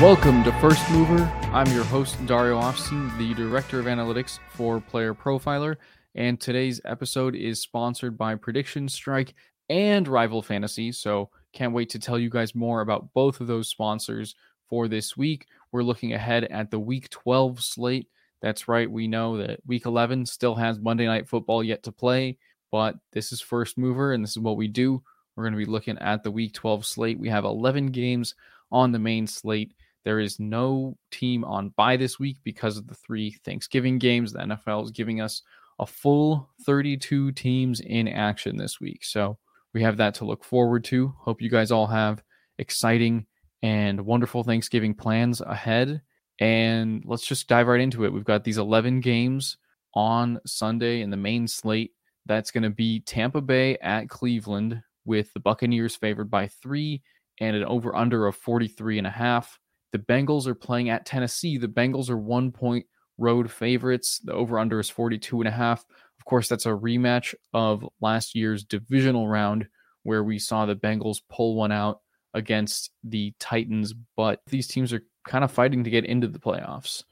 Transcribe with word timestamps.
Welcome 0.00 0.44
to 0.44 0.52
First 0.60 0.88
Mover. 0.92 1.24
I'm 1.52 1.66
your 1.74 1.82
host, 1.82 2.24
Dario 2.24 2.60
Offstein, 2.60 3.18
the 3.18 3.34
Director 3.34 3.80
of 3.80 3.86
Analytics 3.86 4.38
for 4.50 4.80
Player 4.80 5.12
Profiler. 5.12 5.74
And 6.14 6.40
today's 6.40 6.80
episode 6.84 7.34
is 7.34 7.60
sponsored 7.60 8.16
by 8.16 8.36
Prediction 8.36 8.88
Strike 8.88 9.34
and 9.68 10.06
Rival 10.06 10.40
Fantasy. 10.40 10.92
So 10.92 11.30
can't 11.52 11.72
wait 11.72 11.90
to 11.90 11.98
tell 11.98 12.16
you 12.16 12.30
guys 12.30 12.54
more 12.54 12.80
about 12.80 13.12
both 13.12 13.40
of 13.40 13.48
those 13.48 13.70
sponsors 13.70 14.36
for 14.68 14.86
this 14.86 15.16
week. 15.16 15.46
We're 15.72 15.82
looking 15.82 16.12
ahead 16.12 16.44
at 16.44 16.70
the 16.70 16.78
Week 16.78 17.10
12 17.10 17.60
slate. 17.60 18.06
That's 18.40 18.68
right. 18.68 18.88
We 18.88 19.08
know 19.08 19.38
that 19.38 19.58
Week 19.66 19.84
11 19.84 20.26
still 20.26 20.54
has 20.54 20.78
Monday 20.78 21.06
Night 21.06 21.28
Football 21.28 21.64
yet 21.64 21.82
to 21.82 21.92
play, 21.92 22.38
but 22.70 22.94
this 23.12 23.32
is 23.32 23.40
First 23.40 23.76
Mover, 23.76 24.12
and 24.12 24.22
this 24.22 24.30
is 24.30 24.38
what 24.38 24.56
we 24.56 24.68
do. 24.68 25.02
We're 25.34 25.42
going 25.42 25.54
to 25.54 25.58
be 25.58 25.64
looking 25.64 25.98
at 25.98 26.22
the 26.22 26.30
Week 26.30 26.52
12 26.52 26.86
slate. 26.86 27.18
We 27.18 27.30
have 27.30 27.44
11 27.44 27.86
games 27.88 28.36
on 28.70 28.92
the 28.92 29.00
main 29.00 29.26
slate. 29.26 29.74
There 30.04 30.20
is 30.20 30.38
no 30.38 30.96
team 31.10 31.44
on 31.44 31.70
bye 31.70 31.96
this 31.96 32.18
week 32.18 32.38
because 32.44 32.76
of 32.76 32.86
the 32.86 32.94
three 32.94 33.32
Thanksgiving 33.44 33.98
games. 33.98 34.32
The 34.32 34.40
NFL 34.40 34.84
is 34.84 34.90
giving 34.90 35.20
us 35.20 35.42
a 35.78 35.86
full 35.86 36.48
32 36.64 37.32
teams 37.32 37.80
in 37.80 38.08
action 38.08 38.56
this 38.56 38.80
week. 38.80 39.04
So 39.04 39.38
we 39.74 39.82
have 39.82 39.96
that 39.98 40.14
to 40.14 40.24
look 40.24 40.44
forward 40.44 40.84
to. 40.84 41.14
Hope 41.18 41.42
you 41.42 41.50
guys 41.50 41.70
all 41.70 41.86
have 41.86 42.22
exciting 42.58 43.26
and 43.62 44.04
wonderful 44.04 44.44
Thanksgiving 44.44 44.94
plans 44.94 45.40
ahead. 45.40 46.00
And 46.40 47.02
let's 47.04 47.26
just 47.26 47.48
dive 47.48 47.66
right 47.66 47.80
into 47.80 48.04
it. 48.04 48.12
We've 48.12 48.24
got 48.24 48.44
these 48.44 48.58
11 48.58 49.00
games 49.00 49.56
on 49.94 50.40
Sunday 50.46 51.00
in 51.00 51.10
the 51.10 51.16
main 51.16 51.48
slate. 51.48 51.92
That's 52.26 52.50
going 52.50 52.62
to 52.62 52.70
be 52.70 53.00
Tampa 53.00 53.40
Bay 53.40 53.76
at 53.78 54.08
Cleveland 54.08 54.82
with 55.04 55.32
the 55.32 55.40
Buccaneers 55.40 55.96
favored 55.96 56.30
by 56.30 56.48
three 56.48 57.02
and 57.40 57.56
an 57.56 57.64
over 57.64 57.96
under 57.96 58.26
of 58.26 58.36
43 58.36 58.98
and 58.98 59.06
a 59.06 59.10
half. 59.10 59.58
The 59.92 59.98
Bengals 59.98 60.46
are 60.46 60.54
playing 60.54 60.90
at 60.90 61.06
Tennessee. 61.06 61.58
The 61.58 61.68
Bengals 61.68 62.10
are 62.10 62.18
one 62.18 62.52
point 62.52 62.86
road 63.16 63.50
favorites. 63.50 64.20
The 64.22 64.32
over 64.32 64.58
under 64.58 64.80
is 64.80 64.90
42 64.90 65.40
and 65.40 65.48
a 65.48 65.52
half. 65.52 65.84
Of 66.18 66.24
course, 66.24 66.48
that's 66.48 66.66
a 66.66 66.70
rematch 66.70 67.34
of 67.52 67.86
last 68.00 68.34
year's 68.34 68.64
divisional 68.64 69.28
round 69.28 69.66
where 70.02 70.22
we 70.24 70.38
saw 70.38 70.66
the 70.66 70.76
Bengals 70.76 71.20
pull 71.28 71.54
one 71.54 71.72
out 71.72 72.00
against 72.34 72.90
the 73.04 73.34
Titans, 73.38 73.94
but 74.16 74.40
these 74.46 74.68
teams 74.68 74.92
are 74.92 75.02
kind 75.26 75.44
of 75.44 75.50
fighting 75.50 75.84
to 75.84 75.90
get 75.90 76.04
into 76.04 76.28
the 76.28 76.38
playoffs. 76.38 77.04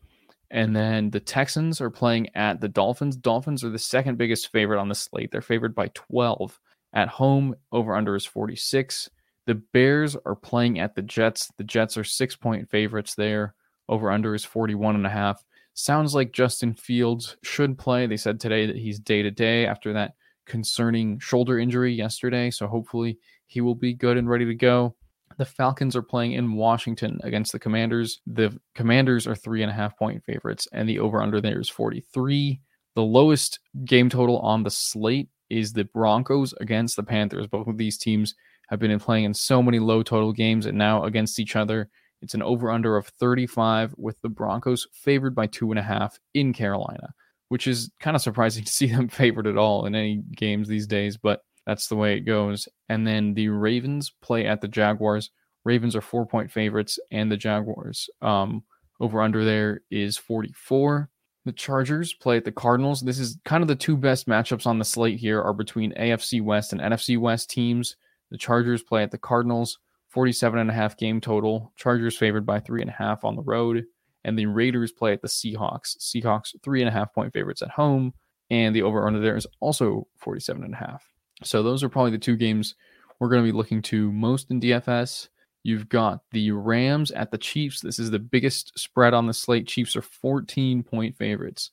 And 0.50 0.77
then 0.77 1.11
the 1.11 1.20
Texans 1.20 1.80
are 1.80 1.90
playing 1.90 2.28
at 2.36 2.61
the 2.61 2.68
Dolphins. 2.68 3.17
Dolphins 3.17 3.64
are 3.64 3.70
the 3.70 3.78
second 3.78 4.17
biggest 4.17 4.52
favorite 4.52 4.80
on 4.80 4.89
the 4.89 4.95
slate. 4.95 5.30
They're 5.33 5.40
favored 5.40 5.74
by 5.74 5.89
12 5.95 6.61
at 6.92 7.08
home. 7.08 7.56
Over 7.72 7.96
under 7.96 8.14
is 8.14 8.24
46. 8.24 9.11
The 9.46 9.55
Bears 9.55 10.17
are 10.27 10.34
playing 10.34 10.80
at 10.80 10.95
the 10.95 11.02
Jets. 11.02 11.51
The 11.57 11.64
Jets 11.64 11.96
are 11.96 12.05
six 12.05 12.36
point 12.36 12.68
favorites 12.70 13.14
there. 13.14 13.55
Over 13.89 14.11
under 14.11 14.34
is 14.34 14.45
41 14.45 14.96
and 14.96 15.07
a 15.07 15.11
half. 15.11 15.45
Sounds 15.74 16.14
like 16.14 16.33
Justin 16.33 16.74
Fields 16.74 17.36
should 17.42 17.79
play. 17.79 18.07
They 18.07 18.17
said 18.17 18.40
today 18.40 18.67
that 18.67 18.77
he's 18.77 18.98
day 18.98 19.23
to 19.23 19.30
day 19.30 19.67
after 19.67 19.92
that 19.92 20.14
concerning 20.46 21.18
shoulder 21.18 21.58
injury 21.58 21.92
yesterday. 21.92 22.51
So 22.51 22.67
hopefully 22.67 23.18
he 23.46 23.61
will 23.61 23.74
be 23.74 23.95
good 23.95 24.17
and 24.17 24.29
ready 24.29 24.46
to 24.46 24.55
go. 24.55 24.96
The 25.39 25.45
Falcons 25.45 25.95
are 25.95 26.02
playing 26.02 26.33
in 26.33 26.55
Washington 26.55 27.20
against 27.23 27.52
the 27.52 27.58
Commanders. 27.58 28.20
The 28.27 28.58
Commanders 28.74 29.27
are 29.27 29.34
three 29.34 29.63
and 29.63 29.70
a 29.70 29.74
half 29.74 29.96
point 29.98 30.24
favorites, 30.24 30.67
and 30.73 30.89
the 30.89 30.98
over 30.98 31.20
under 31.23 31.40
there 31.40 31.61
is 31.61 31.68
43. 31.68 32.61
The 32.95 33.02
lowest 33.02 33.61
game 33.84 34.08
total 34.08 34.39
on 34.39 34.63
the 34.63 34.70
slate 34.70 35.28
is 35.51 35.73
the 35.73 35.84
Broncos 35.84 36.55
against 36.55 36.96
the 36.96 37.02
Panthers. 37.02 37.46
Both 37.46 37.67
of 37.67 37.77
these 37.77 37.98
teams 37.98 38.34
have 38.68 38.78
been 38.78 38.98
playing 38.98 39.24
in 39.24 39.34
so 39.34 39.62
many 39.62 39.78
low 39.78 40.02
total 40.02 40.32
games 40.32 40.66
and 40.66 40.77
now 40.77 41.04
against 41.04 41.38
each 41.38 41.56
other. 41.56 41.88
It's 42.22 42.34
an 42.34 42.42
over 42.42 42.70
under 42.70 42.96
of 42.96 43.06
35 43.06 43.94
with 43.96 44.20
the 44.22 44.28
Broncos 44.28 44.86
favored 44.92 45.34
by 45.34 45.46
two 45.46 45.70
and 45.70 45.78
a 45.78 45.82
half 45.82 46.18
in 46.34 46.52
Carolina, 46.52 47.14
which 47.48 47.66
is 47.66 47.90
kind 48.00 48.16
of 48.16 48.22
surprising 48.22 48.64
to 48.64 48.72
see 48.72 48.86
them 48.86 49.08
favored 49.08 49.46
at 49.46 49.58
all 49.58 49.86
in 49.86 49.94
any 49.94 50.22
games 50.34 50.68
these 50.68 50.86
days, 50.86 51.16
but 51.16 51.42
that's 51.66 51.88
the 51.88 51.96
way 51.96 52.16
it 52.16 52.20
goes. 52.20 52.68
And 52.88 53.06
then 53.06 53.34
the 53.34 53.48
Ravens 53.48 54.12
play 54.22 54.46
at 54.46 54.60
the 54.60 54.68
Jaguars. 54.68 55.30
Ravens 55.64 55.96
are 55.96 56.00
four 56.00 56.24
point 56.24 56.50
favorites, 56.50 56.98
and 57.10 57.30
the 57.30 57.36
Jaguars 57.36 58.08
um, 58.22 58.62
over 59.00 59.20
under 59.20 59.44
there 59.44 59.80
is 59.90 60.16
44. 60.16 61.10
The 61.44 61.52
Chargers 61.52 62.12
play 62.12 62.36
at 62.36 62.44
the 62.44 62.52
Cardinals. 62.52 63.02
This 63.02 63.18
is 63.18 63.38
kind 63.44 63.62
of 63.62 63.68
the 63.68 63.77
two 63.77 63.96
best 63.96 64.27
matchups 64.27 64.66
on 64.66 64.78
the 64.78 64.84
slate 64.84 65.18
here 65.18 65.40
are 65.40 65.52
between 65.52 65.92
AFC 65.94 66.42
West 66.42 66.72
and 66.72 66.80
NFC 66.80 67.18
West 67.18 67.50
teams. 67.50 67.96
The 68.31 68.39
Chargers 68.39 68.83
play 68.83 69.03
at 69.03 69.11
the 69.11 69.19
Cardinals, 69.19 69.79
47 70.09 70.59
and 70.59 70.70
a 70.70 70.73
half 70.73 70.97
game 70.97 71.20
total. 71.20 71.73
Chargers 71.77 72.17
favored 72.17 72.47
by 72.47 72.61
three 72.61 72.81
and 72.81 72.91
a 72.91 72.95
half 72.95 73.25
on 73.25 73.37
the 73.37 73.42
road. 73.42 73.85
And 74.25 74.39
the 74.39 74.47
Raiders 74.47 74.91
play 74.91 75.13
at 75.13 75.23
the 75.23 75.29
Seahawks. 75.29 75.97
Seahawks, 75.98 76.55
three 76.63 76.81
and 76.83 76.89
a 76.89 76.92
half 76.92 77.14
point 77.14 77.33
favorites 77.33 77.63
at 77.63 77.70
home. 77.70 78.13
And 78.51 78.75
the 78.75 78.83
over 78.83 79.07
under 79.07 79.20
there 79.20 79.37
is 79.37 79.47
also 79.61 80.07
47 80.19 80.64
and 80.64 80.75
a 80.75 80.77
half. 80.77 81.05
So 81.45 81.63
those 81.63 81.85
are 81.85 81.89
probably 81.89 82.13
the 82.13 82.19
two 82.19 82.37
games 82.37 82.75
we're 83.20 83.29
going 83.29 83.42
to 83.45 83.51
be 83.51 83.57
looking 83.57 83.83
to 83.83 84.13
most 84.13 84.51
in 84.51 84.61
DFS. 84.61 85.29
You've 85.63 85.89
got 85.89 86.20
the 86.31 86.51
Rams 86.53 87.11
at 87.11 87.31
the 87.31 87.39
Chiefs. 87.39 87.81
This 87.81 87.98
is 87.98 88.11
the 88.11 88.19
biggest 88.19 88.79
spread 88.79 89.14
on 89.14 89.27
the 89.27 89.35
slate. 89.35 89.67
Chiefs 89.67 89.97
are 89.97 90.03
14 90.03 90.83
point 90.83 91.17
favorites. 91.17 91.70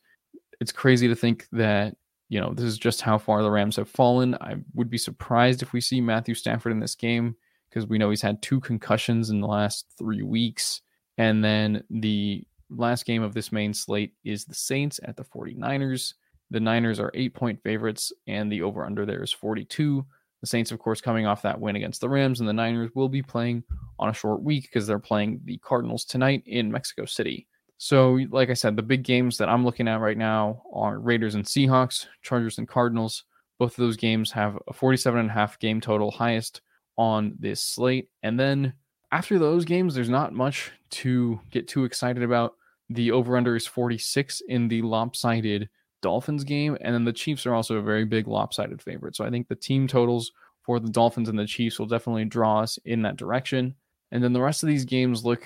It's 0.59 0.71
crazy 0.71 1.07
to 1.07 1.15
think 1.15 1.47
that 1.51 1.95
you 2.33 2.41
know, 2.41 2.51
this 2.51 2.65
is 2.65 2.79
just 2.79 3.01
how 3.01 3.19
far 3.19 3.43
the 3.43 3.51
Rams 3.51 3.75
have 3.75 3.87
fallen. 3.87 4.33
I 4.41 4.55
would 4.73 4.89
be 4.89 4.97
surprised 4.97 5.61
if 5.61 5.71
we 5.71 5.79
see 5.79 6.01
Matthew 6.01 6.33
Stafford 6.33 6.71
in 6.71 6.79
this 6.79 6.95
game 6.95 7.35
because 7.69 7.85
we 7.85 7.99
know 7.99 8.09
he's 8.09 8.23
had 8.23 8.41
two 8.41 8.59
concussions 8.59 9.29
in 9.29 9.39
the 9.39 9.45
last 9.45 9.85
three 9.99 10.23
weeks. 10.23 10.81
And 11.19 11.43
then 11.43 11.83
the 11.91 12.43
last 12.71 13.05
game 13.05 13.21
of 13.21 13.35
this 13.35 13.51
main 13.51 13.71
slate 13.71 14.13
is 14.23 14.45
the 14.45 14.55
Saints 14.55 14.99
at 15.03 15.15
the 15.15 15.23
49ers. 15.23 16.15
The 16.49 16.59
Niners 16.59 16.99
are 16.99 17.11
eight 17.13 17.35
point 17.35 17.61
favorites, 17.61 18.11
and 18.25 18.51
the 18.51 18.63
over 18.63 18.83
under 18.83 19.05
there 19.05 19.21
is 19.21 19.31
42. 19.31 20.03
The 20.41 20.47
Saints, 20.47 20.71
of 20.71 20.79
course, 20.79 21.01
coming 21.01 21.27
off 21.27 21.43
that 21.43 21.61
win 21.61 21.75
against 21.75 22.01
the 22.01 22.09
Rams, 22.09 22.39
and 22.39 22.49
the 22.49 22.53
Niners 22.53 22.89
will 22.95 23.09
be 23.09 23.21
playing 23.21 23.63
on 23.99 24.09
a 24.09 24.13
short 24.13 24.41
week 24.41 24.63
because 24.63 24.87
they're 24.87 24.97
playing 24.97 25.41
the 25.45 25.59
Cardinals 25.59 26.03
tonight 26.03 26.41
in 26.47 26.71
Mexico 26.71 27.05
City. 27.05 27.45
So, 27.83 28.17
like 28.31 28.49
I 28.49 28.53
said, 28.53 28.77
the 28.77 28.81
big 28.81 29.03
games 29.03 29.37
that 29.39 29.49
I'm 29.49 29.65
looking 29.65 29.89
at 29.89 29.99
right 29.99 30.17
now 30.17 30.63
are 30.71 30.99
Raiders 30.99 31.35
and 31.35 31.43
Seahawks, 31.43 32.05
Chargers 32.21 32.57
and 32.57 32.65
Cardinals. 32.65 33.25
Both 33.59 33.71
of 33.71 33.83
those 33.83 33.97
games 33.97 34.31
have 34.31 34.57
a 34.69 34.73
47 34.73 35.19
and 35.19 35.29
a 35.29 35.33
half 35.33 35.59
game 35.59 35.81
total, 35.81 36.09
highest 36.09 36.61
on 36.97 37.35
this 37.37 37.61
slate. 37.61 38.07
And 38.21 38.39
then 38.39 38.71
after 39.11 39.37
those 39.37 39.65
games, 39.65 39.93
there's 39.93 40.07
not 40.07 40.31
much 40.31 40.71
to 40.91 41.41
get 41.51 41.67
too 41.67 41.83
excited 41.83 42.23
about. 42.23 42.53
The 42.89 43.11
over 43.11 43.35
under 43.35 43.53
is 43.53 43.67
46 43.67 44.41
in 44.47 44.69
the 44.69 44.81
lopsided 44.81 45.67
Dolphins 46.01 46.45
game. 46.45 46.77
And 46.79 46.95
then 46.95 47.03
the 47.03 47.11
Chiefs 47.11 47.45
are 47.45 47.53
also 47.53 47.75
a 47.75 47.81
very 47.81 48.05
big 48.05 48.29
lopsided 48.29 48.81
favorite. 48.81 49.17
So 49.17 49.25
I 49.25 49.29
think 49.29 49.49
the 49.49 49.55
team 49.55 49.89
totals 49.89 50.31
for 50.61 50.79
the 50.79 50.89
Dolphins 50.89 51.27
and 51.27 51.37
the 51.37 51.45
Chiefs 51.45 51.79
will 51.79 51.87
definitely 51.87 52.23
draw 52.23 52.61
us 52.61 52.79
in 52.85 53.01
that 53.01 53.17
direction. 53.17 53.75
And 54.13 54.23
then 54.23 54.31
the 54.31 54.41
rest 54.41 54.63
of 54.63 54.67
these 54.67 54.85
games 54.85 55.25
look 55.25 55.43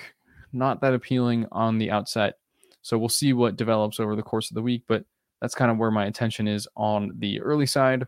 not 0.57 0.81
that 0.81 0.94
appealing 0.94 1.45
on 1.51 1.77
the 1.77 1.92
outset. 1.92 2.36
So 2.81 2.98
we'll 2.98 3.09
see 3.09 3.33
what 3.33 3.57
develops 3.57 4.00
over 4.00 4.15
the 4.15 4.24
course 4.24 4.50
of 4.50 4.56
the 4.56 4.62
week, 4.62 4.83
but 4.88 5.04
that's 5.42 5.56
kind 5.56 5.69
of 5.69 5.77
where 5.77 5.92
my 5.92 6.06
attention 6.06 6.48
is 6.48 6.68
on 6.75 7.12
the 7.19 7.39
early 7.42 7.65
side. 7.65 8.07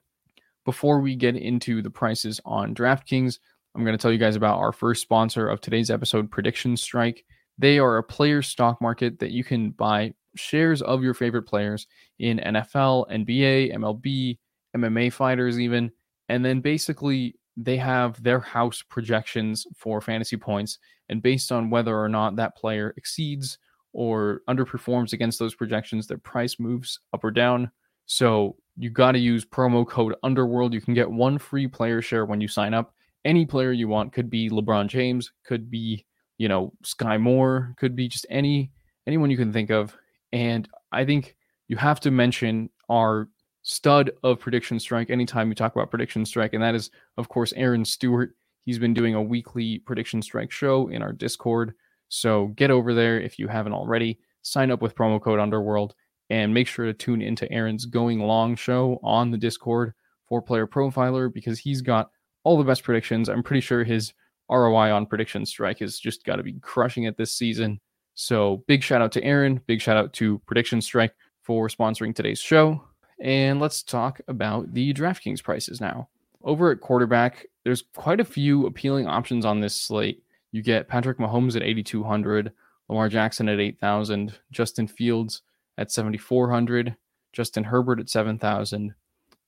Before 0.66 1.00
we 1.00 1.16
get 1.16 1.36
into 1.36 1.82
the 1.82 1.90
prices 1.90 2.40
on 2.46 2.76
DraftKings, 2.76 3.40
I'm 3.76 3.84
going 3.84 3.98
to 3.98 4.02
tell 4.02 4.12
you 4.12 4.18
guys 4.18 4.36
about 4.36 4.60
our 4.60 4.72
first 4.72 5.02
sponsor 5.02 5.48
of 5.48 5.62
today's 5.62 5.92
episode, 5.92 6.32
Prediction 6.32 6.76
Strike. 6.76 7.24
They 7.58 7.78
are 7.78 7.98
a 7.98 8.04
player 8.04 8.42
stock 8.42 8.82
market 8.82 9.20
that 9.20 9.32
you 9.32 9.44
can 9.44 9.72
buy 9.72 10.14
shares 10.36 10.82
of 10.82 11.04
your 11.04 11.14
favorite 11.14 11.44
players 11.44 11.88
in 12.20 12.40
NFL, 12.40 13.10
NBA, 13.12 13.76
MLB, 13.76 14.38
MMA 14.76 15.12
fighters, 15.12 15.60
even, 15.60 15.92
and 16.30 16.44
then 16.44 16.62
basically 16.62 17.36
they 17.58 17.78
have 17.78 18.22
their 18.24 18.40
house 18.40 18.84
projections 18.88 19.68
for 19.76 20.00
fantasy 20.00 20.38
points, 20.38 20.80
and 21.10 21.22
based 21.22 21.52
on 21.52 21.70
whether 21.70 21.98
or 21.98 22.10
not 22.10 22.36
that 22.36 22.56
player 22.56 22.94
exceeds 22.98 23.58
or 23.94 24.42
underperforms 24.48 25.14
against 25.14 25.40
those 25.40 25.56
projections, 25.56 26.08
their 26.08 26.18
price 26.18 26.60
moves 26.60 27.00
up 27.14 27.24
or 27.24 27.32
down. 27.32 27.72
So 28.06 28.56
you 28.78 28.90
got 28.90 29.12
to 29.12 29.20
use 29.20 29.46
promo 29.46 29.88
code 29.88 30.16
Underworld. 30.24 30.74
You 30.74 30.82
can 30.82 30.94
get 30.94 31.10
one 31.10 31.38
free 31.38 31.68
player 31.68 32.02
share 32.02 32.26
when 32.26 32.42
you 32.42 32.48
sign 32.48 32.74
up. 32.74 32.94
Any 33.26 33.46
player 33.46 33.72
you 33.72 33.88
want 33.88 34.14
could 34.14 34.30
be 34.30 34.50
LeBron 34.50 34.88
James, 34.88 35.32
could 35.46 35.70
be 35.70 36.06
you 36.38 36.48
know 36.48 36.72
Sky 36.84 37.18
Moore, 37.18 37.76
could 37.78 37.96
be 37.96 38.08
just 38.08 38.26
any 38.30 38.72
anyone 39.06 39.30
you 39.30 39.38
can 39.38 39.52
think 39.52 39.70
of. 39.70 39.96
And 40.32 40.68
I 40.92 41.04
think 41.04 41.36
you 41.68 41.76
have 41.76 42.00
to 42.02 42.12
mention 42.12 42.70
our 42.90 43.28
stud 43.64 44.12
of 44.24 44.40
prediction 44.40 44.80
strike 44.80 45.10
anytime 45.10 45.50
you 45.50 45.56
talk 45.56 45.76
about 45.76 45.90
prediction 45.90 46.26
strike, 46.26 46.54
and 46.54 46.64
that 46.64 46.76
is 46.76 46.90
of 47.18 47.28
course 47.30 47.54
Aaron 47.56 47.84
Stewart. 47.84 48.36
He's 48.66 48.80
been 48.80 48.94
doing 48.94 49.16
a 49.16 49.22
weekly 49.22 49.80
prediction 49.80 50.22
strike 50.22 50.52
show 50.52 50.90
in 50.90 51.02
our 51.02 51.14
Discord. 51.14 51.74
So 52.10 52.48
get 52.56 52.72
over 52.72 52.94
there 52.94 53.20
if 53.20 53.40
you 53.40 53.48
haven't 53.48 53.74
already. 53.74 54.20
Sign 54.42 54.72
up 54.72 54.82
with 54.82 54.96
promo 54.96 55.22
code 55.22 55.40
Underworld 55.40 55.96
and 56.30 56.54
make 56.54 56.68
sure 56.68 56.86
to 56.86 56.94
tune 56.94 57.22
into 57.22 57.52
Aaron's 57.52 57.86
Going 57.86 58.20
Long 58.20 58.56
show 58.56 59.00
on 59.04 59.32
the 59.32 59.38
Discord 59.38 59.94
for 60.28 60.42
Player 60.42 60.68
Profiler 60.68 61.34
because 61.34 61.60
he's 61.60 61.82
got 61.82 62.12
all 62.44 62.58
the 62.58 62.64
best 62.64 62.84
predictions. 62.84 63.30
I'm 63.30 63.44
pretty 63.44 63.62
sure 63.62 63.84
his 63.84 64.14
ROI 64.50 64.92
on 64.92 65.06
prediction 65.06 65.46
strike 65.46 65.80
has 65.80 66.00
just 66.00 66.24
got 66.26 66.38
to 66.38 66.44
be 66.44 66.54
crushing 66.62 67.04
it 67.04 67.18
this 67.18 67.34
season. 67.34 67.80
So 68.16 68.64
big 68.68 68.84
shout 68.84 69.02
out 69.02 69.12
to 69.14 69.24
Aaron, 69.24 69.62
big 69.66 69.82
shout 69.82 69.98
out 69.98 70.14
to 70.14 70.40
Prediction 70.40 70.82
Strike 70.82 71.14
for 71.42 71.68
sponsoring 71.70 72.14
today's 72.14 72.40
show. 72.40 72.84
And 73.22 73.60
let's 73.60 73.84
talk 73.84 74.20
about 74.28 74.74
the 74.74 74.94
DraftKings 74.94 75.44
prices 75.44 75.80
now. 75.80 76.10
Over 76.44 76.72
at 76.72 76.82
quarterback, 76.82 77.46
there's 77.64 77.84
quite 77.96 78.20
a 78.20 78.26
few 78.26 78.66
appealing 78.66 79.08
options 79.08 79.46
on 79.46 79.60
this 79.60 79.76
slate. 79.76 80.24
You 80.52 80.64
get 80.64 80.88
Patrick 80.88 81.18
Mahomes 81.18 81.56
at 81.56 81.64
8,200, 81.64 82.52
Lamar 82.88 83.10
Jackson 83.10 83.50
at 83.50 83.60
8,000, 83.60 84.38
Justin 84.52 84.88
Fields 84.88 85.42
at 85.78 85.92
7,400, 85.92 86.96
Justin 87.34 87.64
Herbert 87.64 88.00
at 88.00 88.10
7,000, 88.10 88.94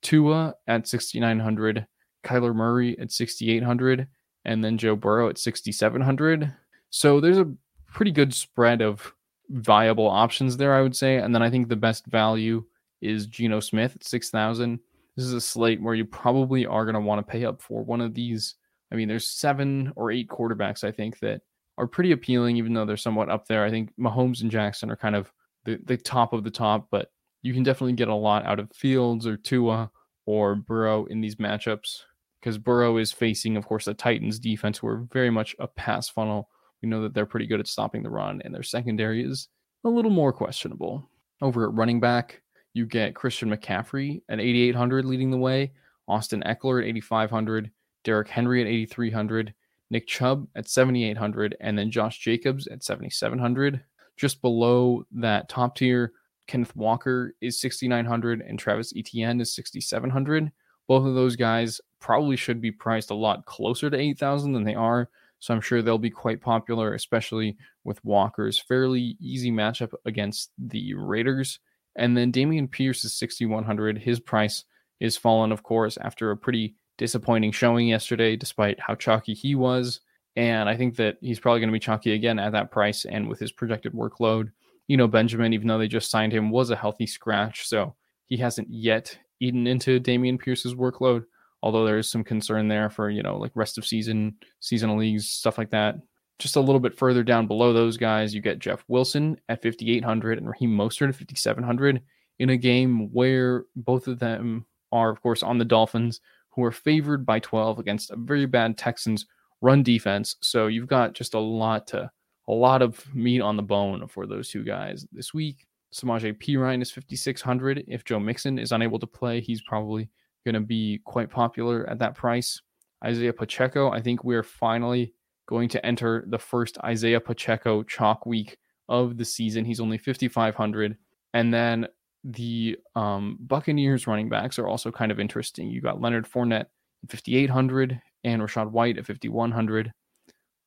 Tua 0.02 0.54
at 0.68 0.88
6,900, 0.88 1.88
Kyler 2.24 2.54
Murray 2.54 2.98
at 3.00 3.12
6,800, 3.12 4.08
and 4.46 4.64
then 4.64 4.78
Joe 4.78 4.96
Burrow 4.96 5.30
at 5.30 5.38
6,700. 5.38 6.54
So 6.90 7.20
there's 7.20 7.38
a 7.38 7.52
pretty 7.88 8.12
good 8.12 8.34
spread 8.34 8.82
of 8.82 9.14
viable 9.50 10.08
options 10.08 10.58
there, 10.58 10.74
I 10.74 10.82
would 10.82 10.96
say. 10.96 11.18
And 11.18 11.34
then 11.34 11.42
I 11.42 11.50
think 11.50 11.68
the 11.68 11.76
best 11.76 12.06
value 12.06 12.64
is 13.02 13.28
Geno 13.28 13.60
Smith 13.60 13.96
at 13.96 14.04
6,000. 14.04 14.80
This 15.16 15.26
is 15.26 15.34
a 15.34 15.42
slate 15.42 15.82
where 15.82 15.96
you 15.96 16.06
probably 16.06 16.66
are 16.66 16.86
going 16.86 16.96
to 16.96 17.02
want 17.02 17.26
to 17.26 17.32
pay 17.32 17.46
up 17.46 17.62
for 17.62 17.84
one 17.84 18.02
of 18.02 18.14
these. 18.14 18.56
I 18.92 18.96
mean, 18.96 19.08
there's 19.08 19.30
seven 19.30 19.92
or 19.96 20.12
eight 20.12 20.30
quarterbacks, 20.30 20.84
I 20.84 20.92
think, 20.92 21.20
that 21.20 21.42
are 21.78 21.88
pretty 21.88 22.12
appealing, 22.12 22.58
even 22.58 22.74
though 22.74 22.86
they're 22.86 22.98
somewhat 22.98 23.30
up 23.30 23.48
there. 23.48 23.66
I 23.66 23.70
think 23.70 23.92
Mahomes 24.00 24.42
and 24.42 24.52
Jackson 24.52 24.92
are 24.92 24.96
kind 24.96 25.16
of 25.16 25.32
the, 25.66 25.80
the 25.86 25.98
top 25.98 26.34
of 26.34 26.44
the 26.44 26.52
top, 26.52 26.88
but 26.92 27.12
you 27.42 27.54
can 27.54 27.64
definitely 27.64 27.94
get 27.94 28.08
a 28.08 28.16
lot 28.16 28.46
out 28.46 28.60
of 28.60 28.72
Fields 28.72 29.26
or 29.26 29.38
Tua 29.38 29.92
or 30.26 30.56
Burrow 30.56 31.06
in 31.06 31.22
these 31.22 31.36
matchups 31.36 32.04
because 32.40 32.58
Burrow 32.58 32.98
is 32.98 33.12
facing, 33.12 33.58
of 33.58 33.66
course, 33.66 33.86
the 33.86 33.94
Titans 33.94 34.40
defense, 34.40 34.78
who 34.78 34.88
are 34.88 35.08
very 35.12 35.30
much 35.30 35.56
a 35.60 35.68
pass 35.68 36.10
funnel. 36.10 36.50
We 36.82 36.90
know 36.90 37.02
that 37.04 37.14
they're 37.14 37.26
pretty 37.26 37.46
good 37.46 37.60
at 37.60 37.68
stopping 37.68 38.02
the 38.02 38.10
run, 38.10 38.42
and 38.44 38.54
their 38.54 38.64
secondary 38.64 39.24
is 39.24 39.48
a 39.84 39.90
little 39.90 40.12
more 40.12 40.34
questionable. 40.34 41.08
Over 41.42 41.66
at 41.68 41.74
running 41.74 42.00
back, 42.00 42.42
you 42.74 42.86
get 42.86 43.16
Christian 43.16 43.50
McCaffrey 43.50 44.22
at 44.30 44.40
8,800 44.40 45.06
leading 45.06 45.32
the 45.32 45.38
way, 45.38 45.74
Austin 46.08 46.44
Ekeler 46.46 46.82
at 46.82 46.88
8,500, 46.88 47.72
Derrick 48.04 48.28
Henry 48.28 48.62
at 48.62 48.68
8,300, 48.68 49.54
Nick 49.90 50.08
Chubb 50.08 50.48
at 50.56 50.70
7,800, 50.70 51.58
and 51.60 51.78
then 51.78 51.92
Josh 51.92 52.20
Jacobs 52.20 52.68
at 52.68 52.84
7,700. 52.84 53.84
Just 54.18 54.42
below 54.42 55.06
that 55.12 55.50
top 55.50 55.76
tier, 55.76 56.14
Kenneth 56.48 56.76
Walker 56.76 57.34
is 57.42 57.60
6,900 57.62 58.42
and 58.42 58.58
Travis 58.58 58.94
Etienne 58.96 59.42
is 59.42 59.54
6,700. 59.56 60.52
Both 60.88 61.06
of 61.06 61.16
those 61.16 61.36
guys 61.36 61.80
probably 62.00 62.36
should 62.36 62.62
be 62.62 62.72
priced 62.72 63.12
a 63.12 63.16
lot 63.16 63.46
closer 63.46 63.90
to 63.90 63.98
8,000 63.98 64.54
than 64.54 64.64
they 64.64 64.76
are. 64.76 65.10
So 65.40 65.54
I'm 65.54 65.62
sure 65.62 65.82
they'll 65.82 65.98
be 65.98 66.10
quite 66.10 66.42
popular, 66.42 66.94
especially 66.94 67.58
with 67.84 68.04
Walker's 68.04 68.60
fairly 68.60 69.18
easy 69.20 69.52
matchup 69.52 69.94
against 70.06 70.52
the 70.58 70.94
Raiders. 70.94 71.60
And 71.96 72.16
then 72.16 72.32
Dameon 72.32 72.72
Pierce 72.72 73.04
is 73.04 73.14
6,100. 73.14 73.98
His 73.98 74.20
price 74.20 74.64
is 75.00 75.18
fallen, 75.18 75.52
of 75.52 75.64
course, 75.64 75.98
after 75.98 76.32
a 76.32 76.38
pretty 76.38 76.76
disappointing 76.98 77.52
showing 77.52 77.88
yesterday, 77.88 78.36
despite 78.36 78.80
how 78.80 78.96
chalky 78.96 79.34
he 79.34 79.56
was. 79.56 80.02
And 80.36 80.70
I 80.70 80.78
think 80.78 80.96
that 80.98 81.18
he's 81.22 81.40
probably 81.40 81.60
going 81.60 81.70
to 81.70 81.74
be 81.74 81.80
chalky 81.80 82.14
again 82.14 82.40
at 82.40 82.54
that 82.54 82.72
price 82.72 83.06
and 83.06 83.28
with 83.28 83.40
his 83.40 83.52
projected 83.52 83.94
workload. 83.94 84.52
You 84.88 84.98
know, 84.98 85.08
Benjamin, 85.08 85.54
even 85.54 85.68
though 85.68 85.78
they 85.78 85.88
just 85.88 86.12
signed 86.12 86.34
him, 86.34 86.50
was 86.52 86.70
a 86.70 86.76
healthy 86.76 87.08
scratch. 87.08 87.68
So 87.68 87.96
he 88.28 88.38
hasn't 88.38 88.70
yet 88.70 89.18
eaten 89.40 89.68
into 89.68 90.00
Dameon 90.00 90.40
Pierce's 90.40 90.76
workload, 90.76 91.26
although 91.62 91.86
there 91.86 91.98
is 91.98 92.10
some 92.10 92.24
concern 92.24 92.68
there 92.68 92.90
for, 92.90 93.10
you 93.10 93.24
know, 93.24 93.38
like 93.38 93.52
rest 93.56 93.78
of 93.78 93.86
season, 93.86 94.36
seasonal 94.60 94.98
leagues, 94.98 95.28
stuff 95.28 95.58
like 95.58 95.72
that. 95.72 95.96
Just 96.42 96.56
a 96.56 96.62
little 96.62 96.80
bit 96.80 96.98
further 96.98 97.24
down 97.24 97.46
below 97.46 97.72
those 97.72 97.98
guys, 97.98 98.34
you 98.34 98.42
get 98.42 98.58
Jeff 98.58 98.84
Wilson 98.88 99.40
at 99.48 99.62
5,800 99.62 100.40
and 100.40 100.50
Raheem 100.50 100.76
Mostert 100.76 101.10
at 101.10 101.16
5,700 101.16 102.02
in 102.40 102.50
a 102.50 102.58
game 102.58 103.12
where 103.14 103.66
both 103.76 104.08
of 104.08 104.18
them 104.18 104.66
are, 104.92 105.12
of 105.12 105.22
course, 105.22 105.44
on 105.44 105.60
the 105.60 105.66
Dolphins, 105.66 106.20
who 106.50 106.64
are 106.64 106.72
favored 106.72 107.28
by 107.28 107.38
12 107.38 107.78
against 107.78 108.10
a 108.10 108.16
very 108.16 108.48
bad 108.48 108.76
Texans 108.76 109.28
run 109.62 109.84
defense. 109.84 110.36
So 110.42 110.66
you've 110.66 110.88
got 110.88 111.14
just 111.14 111.36
a 111.36 111.40
lot 111.40 111.86
to 111.88 112.10
a 112.48 112.52
lot 112.52 112.82
of 112.82 113.06
meat 113.14 113.42
on 113.42 113.56
the 113.56 113.62
bone 113.62 114.08
for 114.08 114.26
those 114.26 114.50
two 114.50 114.64
guys 114.64 115.06
this 115.12 115.36
week. 115.36 115.68
Samaje 115.94 116.36
Perine 116.42 116.82
is 116.82 116.90
5600. 116.90 117.84
If 117.88 118.04
Joe 118.04 118.20
Mixon 118.20 118.58
is 118.58 118.72
unable 118.72 118.98
to 118.98 119.06
play, 119.06 119.42
he's 119.42 119.62
probably 119.62 120.10
going 120.44 120.56
to 120.56 120.62
be 120.62 121.02
quite 121.06 121.30
popular 121.30 121.88
at 121.88 122.00
that 122.00 122.16
price. 122.16 122.60
Isaiah 123.06 123.32
Pacheco, 123.32 123.92
I 123.92 124.02
think 124.02 124.24
we're 124.24 124.42
finally 124.42 125.14
going 125.48 125.70
to 125.70 125.86
enter 125.86 126.26
the 126.28 126.40
first 126.40 126.78
Isaiah 126.84 127.20
Pacheco 127.20 127.84
chalk 127.84 128.26
week 128.26 128.58
of 128.90 129.18
the 129.18 129.26
season. 129.26 129.66
He's 129.66 129.80
only 129.80 129.98
5500. 129.98 130.98
And 131.34 131.54
then 131.54 131.88
the 132.24 132.78
um, 132.96 133.38
Buccaneers 133.42 134.08
running 134.08 134.30
backs 134.30 134.60
are 134.60 134.68
also 134.68 134.92
kind 134.92 135.12
of 135.12 135.20
interesting. 135.20 135.70
You 135.70 135.82
got 135.82 136.02
Leonard 136.02 136.28
Fournette 136.30 136.62
at 137.04 137.10
5800 137.10 138.00
and 138.24 138.42
Rachaad 138.42 138.72
White 138.72 138.98
at 138.98 139.06
5,100. 139.06 139.92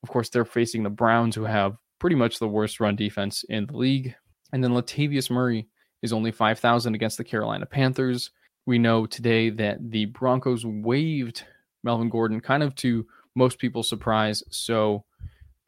Of 0.03 0.09
course, 0.09 0.29
they're 0.29 0.45
facing 0.45 0.83
the 0.83 0.91
Browns, 0.91 1.35
who 1.35 1.45
have 1.45 1.77
pretty 1.99 2.17
much 2.17 2.39
the 2.39 2.49
worst 2.49 2.81
run 2.81 2.97
defense 2.97 3.45
in 3.49 3.67
the 3.67 3.77
league. 3.77 4.15
And 4.53 4.63
then 4.63 4.73
Latavius 4.73 5.31
Murray 5.31 5.69
is 6.03 6.13
only 6.13 6.33
5,000 6.33 6.95
against 6.95 7.17
the 7.17 7.25
Carolina 7.25 7.67
Panthers. 7.67 8.31
We 8.67 8.79
know 8.79 9.07
today 9.07 9.51
that 9.51 9.91
the 9.91 10.07
Broncos 10.07 10.67
waived 10.67 11.45
Melvin 11.83 12.09
Gordon, 12.09 12.41
kind 12.41 12.63
of 12.63 12.75
to 12.77 13.07
most 13.35 13.59
people's 13.59 13.89
surprise. 13.89 14.43
So 14.51 15.05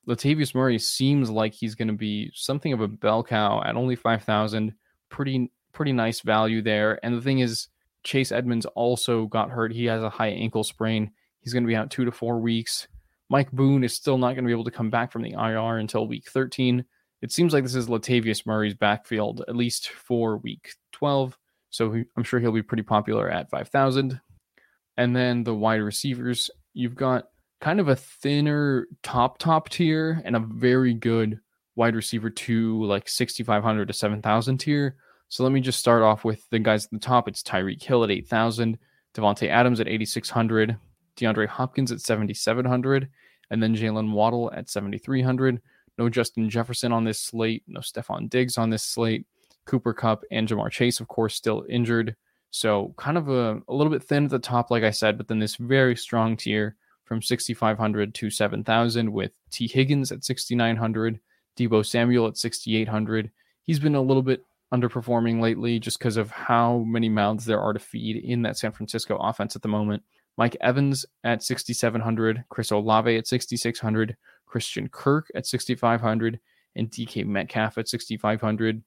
Latavius 0.08 0.54
Murray 0.54 0.78
seems 0.78 1.30
like 1.30 1.52
he's 1.52 1.75
going 1.75 1.88
to 1.88 1.94
be 1.94 2.30
something 2.35 2.73
of 2.73 2.80
a 2.80 2.88
bell 2.88 3.25
cow 3.25 3.62
at 3.64 3.76
only 3.76 3.96
5,000. 3.96 4.73
Pretty, 5.08 5.50
pretty 5.73 5.92
nice 5.92 6.20
value 6.20 6.62
there. 6.62 6.99
And 7.04 7.16
the 7.16 7.23
thing 7.23 7.40
is, 7.40 7.68
Chase 8.04 8.30
Edmonds 8.30 8.66
also 8.66 9.26
got 9.26 9.50
hurt. 9.50 9.73
He 9.73 9.87
has 9.87 10.02
a 10.02 10.11
high 10.11 10.28
ankle 10.28 10.62
sprain. 10.62 11.11
He's 11.40 11.52
going 11.52 11.64
to 11.64 11.68
be 11.68 11.76
out 11.76 11.90
two 11.90 12.04
to 12.04 12.12
four 12.12 12.38
weeks. 12.38 12.87
Mike 13.28 13.50
Boone 13.50 13.82
is 13.82 13.94
still 13.94 14.18
not 14.18 14.35
going 14.35 14.44
to 14.44 14.49
be 14.49 14.52
able 14.52 14.64
to 14.64 14.70
come 14.70 14.90
back 14.90 15.11
from 15.11 15.23
the 15.23 15.32
IR 15.32 15.78
until 15.78 16.06
week 16.06 16.28
13. 16.30 16.85
It 17.23 17.32
seems 17.32 17.52
like 17.52 17.64
this 17.64 17.75
is 17.75 17.88
Latavius 17.88 18.46
Murray's 18.46 18.75
backfield, 18.75 19.42
at 19.49 19.56
least 19.56 19.88
for 19.88 20.37
week 20.38 20.70
12. 20.92 21.37
So 21.70 22.00
I'm 22.16 22.23
sure 22.23 22.38
he'll 22.38 22.52
be 22.52 22.62
pretty 22.62 22.85
popular 22.85 23.28
at 23.28 23.50
5,000. 23.50 24.20
And 24.96 25.16
then 25.16 25.42
the 25.42 25.54
wide 25.54 25.76
receivers, 25.76 26.50
you've 26.73 26.94
got 26.94 27.28
kind 27.61 27.81
of 27.81 27.89
a 27.89 27.97
thinner 27.97 28.87
top, 29.03 29.39
top 29.39 29.69
tier 29.69 30.21
and 30.25 30.37
a 30.37 30.41
very 30.41 30.95
good 30.95 31.41
wide 31.75 31.95
receiver 31.95 32.31
to 32.31 32.85
like 32.85 33.09
6,500 33.09 33.89
to 33.89 33.95
7,000 33.95 34.59
tier. 34.59 34.97
So 35.29 35.43
let 35.43 35.53
me 35.53 35.61
just 35.61 35.79
start 35.79 36.03
off 36.03 36.25
with 36.25 36.49
the 36.51 36.59
guys 36.59 36.85
at 36.85 36.91
the 36.93 36.99
top. 36.99 37.29
It's 37.29 37.43
Tyreek 37.43 37.83
Hill 37.83 38.05
at 38.05 38.11
8,000, 38.11 38.79
Davante 39.15 39.49
Adams 39.49 39.81
at 39.81 39.89
8,600, 39.89 40.77
DeAndre 41.17 41.49
Hopkins 41.49 41.91
at 41.91 42.01
7,700, 42.01 43.09
and 43.51 43.63
then 43.63 43.75
Jaylen 43.75 44.13
Waddle 44.13 44.53
at 44.53 44.71
7,300. 44.71 45.61
No 45.99 46.09
Justin 46.09 46.51
Jefferson 46.51 46.93
on 46.93 47.05
this 47.05 47.19
slate, 47.19 47.65
no 47.67 47.81
Stefon 47.81 48.29
Diggs 48.29 48.59
on 48.59 48.71
this 48.71 48.83
slate. 48.83 49.27
Cooper 49.65 49.93
Kupp 49.93 50.25
and 50.31 50.47
Ja'Marr 50.47 50.71
Chase, 50.71 51.01
of 51.01 51.09
course, 51.09 51.35
still 51.35 51.65
injured. 51.69 52.15
So 52.51 52.95
kind 52.97 53.19
of 53.19 53.29
a, 53.29 53.61
a 53.69 53.75
little 53.75 53.93
bit 53.93 54.03
thin 54.03 54.25
at 54.25 54.31
the 54.31 54.39
top, 54.39 54.71
like 54.71 54.85
I 54.85 54.91
said, 54.91 55.19
but 55.19 55.27
then 55.27 55.41
this 55.41 55.57
very 55.57 55.97
strong 55.97 56.37
tier 56.37 56.77
from 57.07 57.23
6,500 57.23 58.15
to 58.15 58.31
7,000 58.31 59.11
with 59.11 59.33
Tee 59.51 59.69
Higgins 59.69 60.13
at 60.13 60.25
6,900, 60.25 61.21
Deebo 61.57 61.87
Samuel 61.87 62.27
at 62.27 62.37
6,800. 62.37 63.31
He's 63.63 63.79
been 63.79 63.95
a 63.95 64.03
little 64.03 64.23
bit 64.23 64.45
underperforming 64.75 65.41
lately 65.41 65.79
just 65.79 65.99
because 65.99 66.17
of 66.17 66.31
how 66.31 66.79
many 66.79 67.09
mouths 67.09 67.45
there 67.45 67.61
are 67.61 67.73
to 67.73 67.79
feed 67.79 68.17
in 68.17 68.43
that 68.43 68.59
San 68.59 68.73
Francisco 68.73 69.17
offense 69.17 69.57
at 69.57 69.63
the 69.63 69.69
moment. 69.69 70.03
Mike 70.37 70.57
Evans 70.61 71.07
at 71.25 71.43
6,700, 71.43 72.45
Chris 72.51 72.73
Olave 72.73 73.17
at 73.17 73.27
6,600, 73.27 74.17
Christian 74.45 74.89
Kirk 74.89 75.29
at 75.35 75.47
6,500, 75.47 76.41
and 76.75 76.91
DK 76.91 77.25
Metcalf 77.25 77.79
at 77.79 77.89
6,500. 77.89 78.83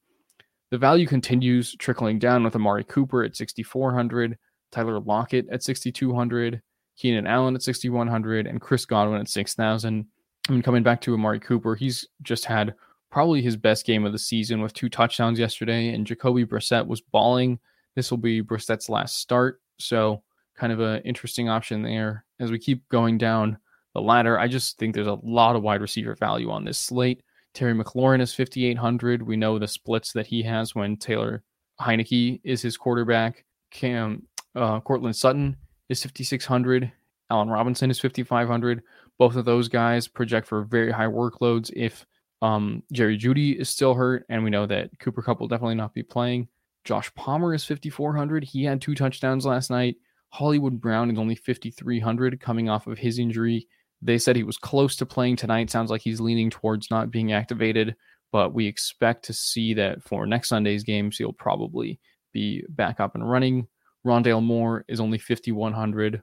The 0.69 0.77
value 0.77 1.07
continues 1.07 1.75
trickling 1.75 2.19
down 2.19 2.43
with 2.43 2.55
Amari 2.55 2.83
Cooper 2.83 3.23
at 3.23 3.35
6,400, 3.35 4.37
Tyler 4.71 4.99
Lockett 4.99 5.47
at 5.49 5.63
6,200, 5.63 6.61
Keenan 6.99 7.27
Allen 7.27 7.55
at 7.55 7.63
6,100, 7.63 8.45
and 8.45 8.59
Chris 8.59 8.85
Godwin 8.85 9.21
at 9.21 9.29
6,000. 9.29 10.05
I 10.47 10.51
mean, 10.51 10.61
coming 10.61 10.83
back 10.83 10.99
to 11.01 11.13
Amari 11.13 11.39
Cooper, 11.39 11.75
he's 11.75 12.05
just 12.21 12.45
had 12.45 12.75
probably 13.09 13.41
his 13.41 13.55
best 13.55 13.85
game 13.85 14.05
of 14.05 14.11
the 14.11 14.19
season 14.19 14.61
with 14.61 14.73
two 14.73 14.89
touchdowns 14.89 15.39
yesterday, 15.39 15.89
and 15.89 16.05
Jacoby 16.05 16.45
Brissett 16.45 16.85
was 16.85 17.01
balling. 17.01 17.57
This 17.95 18.11
will 18.11 18.17
be 18.17 18.43
Brissett's 18.43 18.89
last 18.89 19.17
start, 19.17 19.61
so 19.79 20.21
kind 20.57 20.73
of 20.73 20.81
an 20.81 21.01
interesting 21.03 21.47
option 21.47 21.81
there. 21.81 22.25
As 22.39 22.51
we 22.51 22.59
keep 22.59 22.87
going 22.89 23.17
down 23.17 23.57
the 23.93 24.01
ladder, 24.01 24.37
I 24.37 24.47
just 24.47 24.77
think 24.77 24.93
there's 24.93 25.07
a 25.07 25.19
lot 25.23 25.55
of 25.55 25.63
wide 25.63 25.81
receiver 25.81 26.15
value 26.15 26.51
on 26.51 26.65
this 26.65 26.77
slate. 26.77 27.23
Terry 27.53 27.73
McLaurin 27.73 28.21
is 28.21 28.33
5,800. 28.33 29.23
We 29.23 29.37
know 29.37 29.57
the 29.57 29.67
splits 29.67 30.11
that 30.13 30.27
he 30.27 30.43
has 30.43 30.75
when 30.75 30.97
Taylor 30.97 31.43
Heinicke 31.81 32.41
is 32.43 32.61
his 32.61 32.77
quarterback. 32.77 33.45
Cam 33.71 34.27
uh, 34.55 34.81
Courtland 34.81 35.15
Sutton 35.15 35.55
is 35.89 36.03
5,600. 36.03 36.91
Allen 37.31 37.49
Robinson 37.49 37.91
is 37.91 37.99
5,500. 37.99 38.81
Both 39.17 39.35
of 39.35 39.45
those 39.45 39.67
guys 39.67 40.07
project 40.07 40.47
for 40.47 40.63
very 40.63 40.91
high 40.91 41.05
workloads 41.05 41.71
if 41.75 42.05
um, 42.41 42.83
Jerry 42.91 43.17
Jeudy 43.17 43.59
is 43.59 43.69
still 43.69 43.93
hurt, 43.93 44.25
and 44.29 44.43
we 44.43 44.49
know 44.49 44.65
that 44.65 44.97
Cooper 44.99 45.21
Kupp 45.21 45.39
will 45.39 45.47
definitely 45.47 45.75
not 45.75 45.93
be 45.93 46.03
playing. 46.03 46.47
Josh 46.85 47.13
Palmer 47.15 47.53
is 47.53 47.65
5,400. 47.65 48.43
He 48.43 48.63
had 48.63 48.81
two 48.81 48.95
touchdowns 48.95 49.45
last 49.45 49.69
night. 49.69 49.97
Hollywood 50.29 50.79
Brown 50.79 51.11
is 51.11 51.17
only 51.17 51.35
5,300 51.35 52.39
coming 52.39 52.69
off 52.69 52.87
of 52.87 52.97
his 52.97 53.19
injury. 53.19 53.67
They 54.01 54.17
said 54.17 54.35
he 54.35 54.43
was 54.43 54.57
close 54.57 54.95
to 54.97 55.05
playing 55.05 55.35
tonight. 55.35 55.69
Sounds 55.69 55.91
like 55.91 56.01
he's 56.01 56.21
leaning 56.21 56.49
towards 56.49 56.89
not 56.89 57.11
being 57.11 57.33
activated, 57.33 57.95
but 58.31 58.53
we 58.53 58.65
expect 58.65 59.25
to 59.25 59.33
see 59.33 59.73
that 59.73 60.01
for 60.03 60.25
next 60.25 60.49
Sunday's 60.49 60.83
games, 60.83 61.17
he'll 61.17 61.33
probably 61.33 61.99
be 62.31 62.63
back 62.69 62.99
up 62.99 63.15
and 63.15 63.29
running. 63.29 63.67
Rondale 64.05 64.43
Moore 64.43 64.85
is 64.87 64.99
only 64.99 65.17
5,100. 65.17 66.21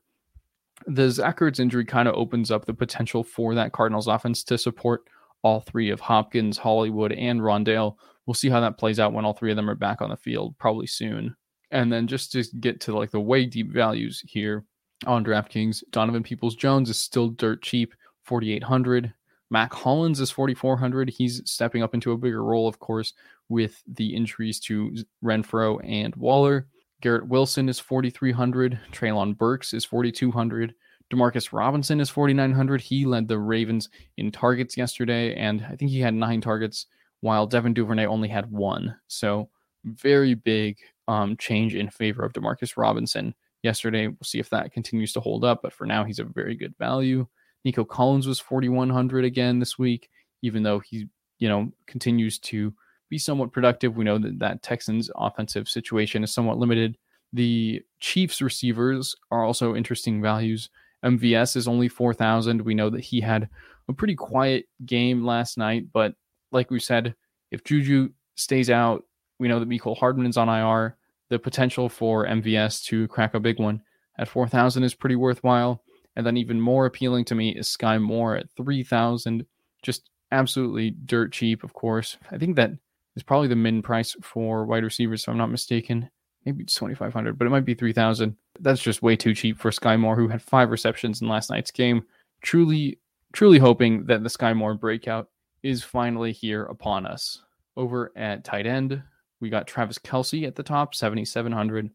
The 0.87 1.11
Zach 1.11 1.39
Ertz 1.39 1.61
injury 1.61 1.85
kind 1.85 2.09
of 2.09 2.15
opens 2.15 2.51
up 2.51 2.65
the 2.65 2.75
potential 2.75 3.25
for 3.25 3.55
that 3.55 3.73
Cardinals 3.73 4.09
offense 4.09 4.45
to 4.45 4.59
support 4.59 5.05
all 5.43 5.61
three 5.61 5.91
of 5.91 6.01
Hopkins, 6.01 6.59
Hollywood, 6.59 7.13
and 7.13 7.41
Rondale. 7.41 7.97
We'll 8.27 8.35
see 8.35 8.51
how 8.51 8.61
that 8.61 8.79
plays 8.79 8.99
out 8.99 9.13
when 9.13 9.25
all 9.25 9.33
three 9.33 9.51
of 9.51 9.57
them 9.57 9.71
are 9.71 9.75
back 9.75 10.03
on 10.03 10.11
the 10.11 10.17
field, 10.17 10.57
probably 10.59 10.87
soon. 10.87 11.37
And 11.71 11.93
then 11.93 12.07
just 12.07 12.33
to 12.33 12.45
get 12.61 12.81
to 12.83 12.97
like 12.97 13.11
the 13.11 13.21
way 13.21 13.47
deep 13.47 13.73
values 13.73 14.23
here 14.27 14.65
on 15.07 15.25
DraftKings, 15.25 15.83
Donovan 15.91 16.23
Peoples 16.23 16.57
Jones 16.57 16.91
is 16.91 16.99
still 16.99 17.29
dirt 17.29 17.63
cheap, 17.63 17.95
4,800. 18.25 19.13
Mack 19.51 19.73
Hollins 19.73 20.21
is 20.21 20.31
4,400. 20.31 21.09
He's 21.09 21.43
stepping 21.45 21.83
up 21.83 21.95
into 21.95 22.13
a 22.13 22.19
bigger 22.19 22.43
role, 22.43 22.67
of 22.67 22.79
course, 22.81 23.13
with 23.49 23.83
the 23.87 24.15
injuries 24.15 24.59
to 24.61 24.97
Renfrow 25.23 25.81
and 25.89 26.15
Waller. 26.17 26.67
Garrett 27.03 27.29
Wilson 27.29 27.69
is 27.69 27.79
4,300. 27.79 28.79
Treylon 28.93 29.37
Burks 29.37 29.75
is 29.75 29.85
4,200. 29.85 30.75
Demarcus 31.13 31.53
Robinson 31.53 32.01
is 32.01 32.11
4,900. 32.11 32.81
He 32.81 33.05
led 33.05 33.29
the 33.29 33.39
Ravens 33.39 33.89
in 34.17 34.33
targets 34.33 34.77
yesterday, 34.77 35.35
and 35.35 35.65
I 35.71 35.77
think 35.77 35.91
he 35.91 36.01
had 36.01 36.15
nine 36.15 36.41
targets, 36.41 36.87
while 37.21 37.47
Devin 37.47 37.75
Duvernay 37.75 38.07
only 38.07 38.29
had 38.29 38.51
one. 38.51 38.97
So, 39.07 39.49
very 39.85 40.35
big 40.35 40.79
um, 41.07 41.37
change 41.37 41.75
in 41.75 41.91
favor 41.91 42.25
of 42.25 42.33
Demarcus 42.33 42.77
Robinson 42.77 43.35
yesterday. 43.63 44.09
We'll 44.09 44.17
see 44.25 44.41
if 44.41 44.51
that 44.51 44.73
continues 44.73 45.13
to 45.13 45.21
hold 45.21 45.45
up, 45.45 45.61
but 45.63 45.73
for 45.73 45.87
now, 45.87 46.05
he's 46.05 46.19
a 46.19 46.25
very 46.25 46.57
good 46.57 46.75
value. 46.79 47.27
Nico 47.65 47.85
Collins 47.85 48.27
was 48.27 48.41
4,100 48.41 49.25
again 49.25 49.59
this 49.59 49.79
week, 49.79 50.09
even 50.43 50.63
though 50.63 50.81
he, 50.81 51.09
you 51.39 51.49
know, 51.49 51.71
continues 51.87 52.39
to 52.41 52.75
be 53.09 53.19
somewhat 53.19 53.53
productive. 53.53 53.97
We 53.97 54.05
know 54.05 54.19
that 54.19 54.39
that 54.39 54.63
Texans 54.63 55.11
offensive 55.17 55.69
situation 55.69 56.25
is 56.25 56.33
somewhat 56.33 56.59
limited. 56.59 56.97
The 57.33 57.83
Chiefs 58.01 58.41
receivers 58.41 59.15
are 59.31 59.45
also 59.45 59.75
interesting 59.75 60.23
values. 60.23 60.71
MVS 61.05 61.57
is 61.57 61.69
only 61.69 61.89
4,000. 61.89 62.63
We 62.63 62.75
know 62.75 62.91
that 62.91 63.05
he 63.05 63.21
had 63.21 63.49
a 63.89 63.93
pretty 63.93 64.15
quiet 64.15 64.67
game 64.85 65.25
last 65.25 65.59
night, 65.59 65.87
but 65.93 66.15
like 66.53 66.71
we 66.71 66.81
said, 66.81 67.15
if 67.51 67.65
Juju 67.65 68.11
stays 68.35 68.71
out, 68.71 69.05
we 69.39 69.49
know 69.49 69.61
that 69.61 69.69
Mecole 69.69 69.99
Hardman 69.99 70.27
is 70.27 70.37
on 70.37 70.49
IR. 70.49 70.97
The 71.29 71.39
potential 71.39 71.89
for 71.89 72.27
MVS 72.27 72.85
to 72.87 73.09
crack 73.09 73.35
a 73.35 73.41
big 73.41 73.59
one 73.59 73.83
at 74.19 74.29
4,000 74.29 74.83
is 74.83 74.95
pretty 74.95 75.17
worthwhile. 75.17 75.83
And 76.15 76.27
then 76.27 76.37
even 76.37 76.61
more 76.61 76.87
appealing 76.87 77.27
to 77.27 77.35
me 77.35 77.51
is 77.51 77.69
Sky 77.69 77.99
Moore 77.99 78.37
at 78.37 78.51
3,000. 78.57 79.45
Just 79.83 80.09
absolutely 80.33 80.91
dirt 80.91 81.33
cheap, 81.33 81.63
of 81.63 81.75
course. 81.75 82.17
I 82.31 82.39
think 82.39 82.57
that 82.57 82.71
is 83.17 83.23
probably 83.23 83.49
the 83.49 83.57
min 83.57 83.83
price 83.83 84.15
for 84.23 84.65
wide 84.65 84.85
receivers, 84.85 85.23
if 85.23 85.29
I'm 85.29 85.39
not 85.39 85.51
mistaken. 85.51 86.11
Maybe 86.45 86.63
it's 86.63 86.75
2,500, 86.75 87.39
but 87.39 87.47
it 87.47 87.51
might 87.51 87.65
be 87.65 87.75
3,000. 87.75 88.37
That's 88.61 88.81
just 88.81 89.03
way 89.03 89.17
too 89.17 89.35
cheap 89.35 89.59
for 89.59 89.73
Sky 89.73 89.97
Moore, 89.97 90.15
who 90.15 90.29
had 90.29 90.43
five 90.43 90.71
receptions 90.71 91.21
in 91.21 91.29
last 91.29 91.51
night's 91.51 91.73
game. 91.73 92.05
Truly, 92.43 93.01
truly 93.33 93.59
hoping 93.59 94.05
that 94.07 94.23
the 94.23 94.31
Sky 94.31 94.53
Moore 94.53 94.75
breakout 94.75 95.29
is 95.63 95.83
finally 95.83 96.33
here 96.33 96.65
upon 96.65 97.07
us. 97.07 97.43
Over 97.77 98.13
at 98.17 98.45
tight 98.45 98.67
end, 98.67 99.03
we 99.41 99.51
got 99.51 99.67
Travis 99.67 99.99
Kelce 99.99 100.47
at 100.47 100.55
the 100.55 100.63
top, 100.63 100.95
7,700. 100.95 101.91